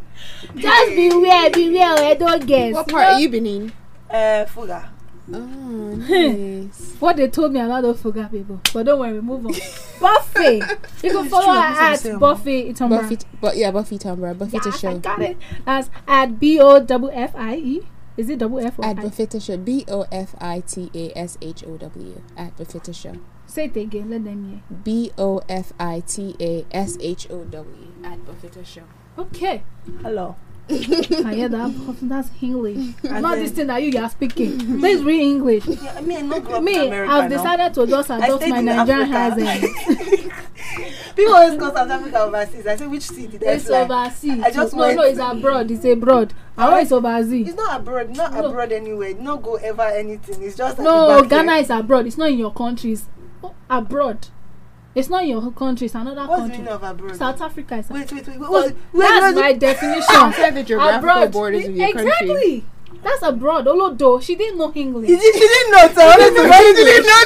Just 0.55 0.91
beware. 0.95 1.51
Beware, 1.51 2.15
edoges. 2.15 2.73
What 2.73 2.89
part 2.89 3.15
are 3.15 3.21
you 3.21 3.29
been 3.29 3.47
in? 3.47 3.73
uh, 4.11 4.45
Fuga. 4.47 4.91
Oh, 5.33 5.39
nice. 5.39 6.97
What 7.01 7.17
they 7.17 7.29
told 7.29 7.53
me 7.53 7.61
a 7.61 7.67
lot 7.67 7.85
of 7.85 7.99
forgot 7.99 8.31
people. 8.31 8.61
But 8.73 8.85
don't 8.87 8.99
worry, 9.01 9.15
we 9.15 9.21
move 9.21 9.47
on. 9.47 9.53
Buffy. 10.01 10.63
You 11.03 11.13
can 11.13 11.29
follow 11.29 11.45
true, 11.45 11.55
her 11.55 11.61
I'm 11.61 11.95
at 11.95 12.21
Buffy 12.21 12.73
Itonbra. 12.73 13.03
Buffy, 13.03 13.19
but 13.41 13.57
yeah, 13.57 13.71
Buffy 13.71 13.99
Tambra, 13.99 14.37
Buffy 14.37 14.59
to 14.59 14.79
Yeah, 14.83 14.91
I 14.91 14.99
got 14.99 15.23
it. 15.23 15.37
That's 15.65 15.91
at 16.07 16.39
B 16.39 16.61
O 16.61 16.81
W 16.81 17.13
F 17.13 17.35
I 17.37 17.57
E 17.57 17.83
Is 18.17 18.29
it 18.29 18.39
double 18.39 18.61
F 18.61 18.79
or 18.79 18.85
At 18.85 18.99
I? 18.99 19.03
Bofita 19.03 19.43
Show. 19.45 19.57
B 19.57 19.85
O 19.89 20.07
F 20.13 20.35
I 20.41 20.61
T 20.61 20.91
A 20.95 21.17
S 21.19 21.39
H 21.41 21.65
O 21.65 21.77
W. 21.77 22.23
At 22.37 22.57
Bofita 22.57 22.95
Show. 22.95 23.15
Say 23.47 23.65
it 23.67 23.77
again. 23.77 24.11
Let 24.11 24.25
them 24.25 24.49
hear. 24.49 24.79
B 24.85 25.11
O 25.19 25.41
F 25.49 25.73
I 25.81 26.01
T 26.01 26.37
A 26.41 26.65
S 26.71 26.97
H 27.01 27.29
O 27.31 27.45
W. 27.45 27.93
At 28.05 28.19
Bofita 28.25 28.65
Show. 28.65 28.85
Okay. 29.19 29.63
Hello. 30.03 30.37
I 30.71 31.35
hear 31.35 31.49
that. 31.51 31.97
That's 32.03 32.31
English. 32.41 32.95
As 33.05 33.23
Not 33.23 33.37
this 33.37 33.51
thing 33.53 33.67
that 33.67 33.83
you 33.83 33.99
are 34.03 34.09
speaking. 34.09 34.81
Let's 34.81 35.03
read 35.03 35.21
English. 35.21 35.67
Yeah, 35.67 35.95
I 35.97 36.01
mean, 36.01 36.29
no 36.29 36.61
Me, 36.61 36.91
I've 36.91 37.29
now. 37.31 37.37
decided 37.37 37.75
to 37.75 37.87
just 37.87 38.09
adopt 38.11 38.49
my 38.49 38.61
Nigerian 38.63 39.13
accent. 39.13 40.33
People 41.17 41.35
always 41.35 41.59
go 41.59 41.73
South 41.73 41.91
Africa 41.91 42.23
overseas. 42.23 42.67
I 42.67 42.77
say, 42.77 42.87
which 42.87 43.03
city 43.03 43.27
did 43.39 43.45
I 43.45 43.53
It's 43.53 43.67
fly? 43.67 43.83
overseas. 43.83 44.43
I 44.43 44.51
just 44.51 44.75
no, 44.75 44.93
no, 44.95 45.03
it's 45.03 45.19
abroad. 45.19 45.71
It's 45.71 45.85
abroad. 45.85 46.33
I 46.57 46.71
know 46.71 46.77
it's 46.79 46.93
overseas. 46.93 47.49
It's 47.49 47.57
not 47.57 47.81
abroad, 47.81 48.17
not 48.17 48.33
No. 48.33 48.47
abroad 48.47 48.73
anyway. 48.73 49.15
No 49.15 49.37
go 49.37 49.57
ever 49.57 49.83
anything. 49.83 50.43
It's 50.43 50.57
just 50.57 50.79
No, 50.79 51.23
Ghana 51.25 51.53
here. 51.55 51.63
is 51.63 51.71
abroad. 51.71 52.07
It's 52.07 52.17
not 52.19 52.31
in 52.31 52.39
your 52.39 52.53
country. 52.53 52.93
It's 52.93 53.05
oh, 53.43 53.55
abroad. 53.69 54.29
It's 54.95 55.09
not 55.09 55.27
your 55.27 55.51
country. 55.53 55.87
It's 55.87 55.95
another 55.95 56.21
What's 56.27 56.31
the 56.31 56.37
country. 56.49 56.59
meaning 56.59 56.73
of 56.73 56.83
abroad? 56.83 57.17
South 57.17 57.41
Africa 57.41 57.77
is 57.79 57.89
Wait, 57.91 58.13
wait, 58.13 58.27
wait. 58.29 58.39
wait, 58.39 58.51
wait, 58.51 58.75
That's 58.93 59.35
my 59.37 59.53
definition. 59.67 60.05
Outside 60.15 60.51
the 60.55 60.63
geographical 60.63 60.99
abroad. 61.11 61.33
borders 61.33 61.65
of 61.67 61.77
your 61.77 61.89
exactly. 61.89 62.27
country. 62.29 62.65
That's 63.03 63.23
abroad. 63.23 63.67
Although 63.69 64.21
she 64.21 64.35
didn't 64.35 64.57
know 64.57 64.73
English. 64.75 65.09
He, 65.11 65.17
did, 65.17 65.35
he 65.35 65.41
didn't 65.41 65.73
know, 65.73 65.89
so 65.93 66.01
honestly, 66.09 66.49
why 66.49 66.63
he 66.65 66.73
didn't 66.73 67.05
know? 67.05 67.23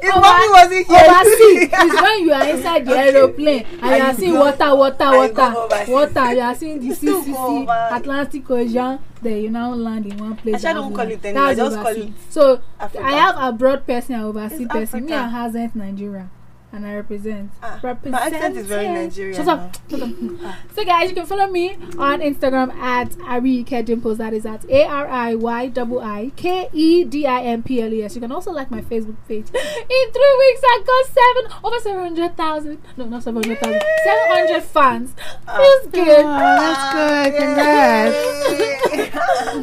His 0.00 0.10
Over- 0.14 0.20
mommy 0.20 0.48
wasn't 0.52 0.86
here. 0.86 1.10
Overseas 1.10 1.72
is 1.94 2.00
when 2.02 2.20
you 2.24 2.32
are 2.32 2.48
inside 2.48 2.86
the 2.86 2.92
Okay. 2.92 3.08
aeroplane 3.08 3.66
and, 3.72 3.82
And 3.82 3.96
you 3.98 4.04
are 4.08 4.14
seeing 4.14 4.32
go- 4.32 4.40
water, 4.40 4.74
water, 4.76 5.10
water, 5.36 5.92
water. 5.92 6.34
You 6.34 6.40
are 6.40 6.54
seeing 6.54 6.78
the 6.80 6.88
go 6.88 6.94
CCC, 6.94 7.34
over- 7.36 7.88
Atlantic 7.92 8.50
Ocean. 8.50 8.98
Then 9.20 9.42
you 9.42 9.50
now 9.50 9.74
land 9.74 10.06
in 10.06 10.16
one 10.18 10.36
place. 10.36 10.64
I 10.64 10.72
don't 10.72 10.94
call 10.94 11.10
it 11.10 11.22
anyway, 11.24 11.54
That's 11.54 11.58
just 11.58 11.76
call 11.76 11.86
it 11.96 12.12
So 12.30 12.60
Africa. 12.80 13.04
I 13.04 13.10
have 13.12 13.34
a 13.38 13.52
broad 13.52 13.86
person 13.86 14.14
and 14.14 14.24
overseas 14.24 14.68
person. 14.68 15.04
Me 15.06 15.12
and 15.12 15.30
Hazent 15.32 15.74
Nigeria. 15.74 16.30
And 16.76 16.84
I 16.84 16.96
represent. 16.96 17.50
Ah, 17.62 17.80
represent. 17.82 18.12
my 18.12 18.20
accent 18.20 18.54
is 18.58 18.66
very 18.66 18.86
Nigerian 18.86 19.34
Shut 19.34 19.48
up. 19.48 19.74
Shut 19.90 20.02
up. 20.02 20.10
Ah. 20.42 20.58
So 20.74 20.84
guys, 20.84 21.08
you 21.08 21.16
can 21.16 21.24
follow 21.24 21.46
me 21.46 21.72
on 21.96 22.20
Instagram 22.20 22.70
at 22.74 23.12
Arike 23.12 23.82
Dimples. 23.86 24.18
That 24.18 24.34
is 24.34 24.44
at 24.44 24.68
A 24.68 24.84
R 24.84 25.08
I 25.08 25.34
Y 25.36 25.68
double 25.68 26.00
I 26.00 26.32
K 26.36 26.68
E 26.74 27.04
D 27.04 27.26
I 27.26 27.40
M 27.44 27.62
P 27.62 27.80
L 27.80 27.90
E 27.94 28.02
S. 28.02 28.14
You 28.14 28.20
can 28.20 28.30
also 28.30 28.52
like 28.52 28.70
my 28.70 28.82
Facebook 28.82 29.16
page. 29.26 29.46
In 29.54 30.10
three 30.16 30.36
weeks, 30.44 30.60
I 30.64 30.82
got 30.84 31.06
seven 31.16 31.50
over 31.64 31.78
seven 31.80 32.02
hundred 32.02 32.36
thousand. 32.36 32.78
No, 32.98 33.06
not 33.06 33.22
seven 33.22 33.42
hundred 33.42 33.58
thousand. 33.58 33.80
Seven 34.04 34.28
hundred 34.28 34.62
fans. 34.64 35.14
Ah. 35.48 35.56
Feels 35.56 35.86
oh, 35.86 35.90
good. 35.92 36.26
that's 36.26 36.92
good. 36.92 37.06
Ah, 37.06 37.30
Congrats. 37.40 38.16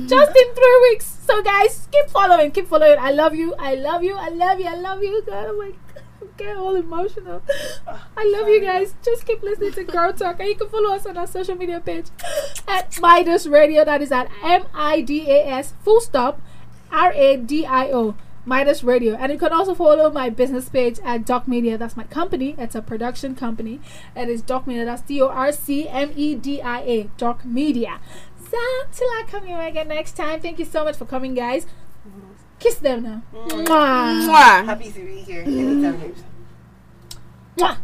Just 0.14 0.36
in 0.36 0.54
three 0.56 0.80
weeks. 0.90 1.06
So 1.28 1.44
guys, 1.44 1.88
keep 1.92 2.10
following, 2.10 2.50
keep 2.50 2.68
following. 2.68 2.98
I 2.98 3.12
love 3.12 3.36
you. 3.36 3.54
I 3.60 3.76
love 3.76 4.02
you. 4.04 4.16
I 4.16 4.30
love 4.30 4.60
you. 4.60 4.66
I 4.66 4.74
love 4.76 5.04
you. 5.04 5.22
God, 5.28 5.46
oh 5.50 5.58
my 5.60 5.70
God. 5.70 5.78
I'm 6.42 6.60
all 6.60 6.76
emotional. 6.76 7.42
I 7.88 8.34
love 8.36 8.48
you 8.48 8.62
guys. 8.62 8.96
Just 9.04 9.26
keep 9.26 9.44
listening 9.44 9.74
to 9.74 9.84
Girl 9.84 10.14
Talk. 10.14 10.40
And 10.40 10.50
you 10.50 10.56
can 10.56 10.70
follow 10.70 10.94
us 10.94 11.06
on 11.06 11.18
our 11.18 11.28
social 11.28 11.56
media 11.56 11.80
page 11.80 12.08
at 12.68 13.00
Midas 13.00 13.48
Radio. 13.48 13.86
That 13.86 14.02
is 14.02 14.12
at 14.12 14.30
M 14.44 14.66
I 14.74 15.02
D 15.02 15.30
A 15.30 15.46
S 15.48 15.74
full 15.84 16.02
stop 16.02 16.42
R 16.92 17.12
A 17.14 17.38
D 17.38 17.66
I 17.66 17.92
O. 17.92 18.16
Midas 18.46 18.84
Radio. 18.84 19.16
And 19.16 19.32
you 19.32 19.38
can 19.38 19.54
also 19.54 19.74
follow 19.74 20.12
my 20.12 20.30
business 20.30 20.68
page 20.68 21.00
at 21.04 21.26
Dorc 21.26 21.48
Media. 21.48 21.78
That's 21.78 21.96
my 21.96 22.04
company. 22.04 22.56
It's 22.58 22.76
a 22.76 22.82
production 22.82 23.36
company. 23.36 23.80
It 24.16 24.28
is 24.28 24.42
Dorc 24.42 24.68
Media. 24.68 24.84
That's 24.84 25.02
D 25.02 25.22
O 25.22 25.28
R 25.30 25.52
C 25.52 25.88
M 25.88 26.12
E 26.16 26.36
D 26.36 26.62
I 26.62 26.82
A. 26.82 27.04
Dorc 27.18 27.46
Media. 27.46 28.00
So, 28.38 28.60
till 28.92 29.08
I 29.08 29.24
come 29.28 29.48
your 29.48 29.58
way 29.58 29.70
again 29.70 29.88
next 29.88 30.18
time, 30.18 30.40
thank 30.40 30.60
you 30.60 30.66
so 30.66 30.84
much 30.84 30.98
for 30.98 31.06
coming, 31.06 31.34
guys. 31.34 31.66
Kiss 32.64 32.76
them 32.76 33.04
now. 33.04 33.22
Mm. 33.36 33.68
Mwah. 33.68 34.24
Mwah. 34.24 34.66
Happy 34.66 34.90
to 34.90 35.00
be 35.04 35.18
here 35.28 35.42
anytime. 35.44 36.16
Mwah. 37.58 37.76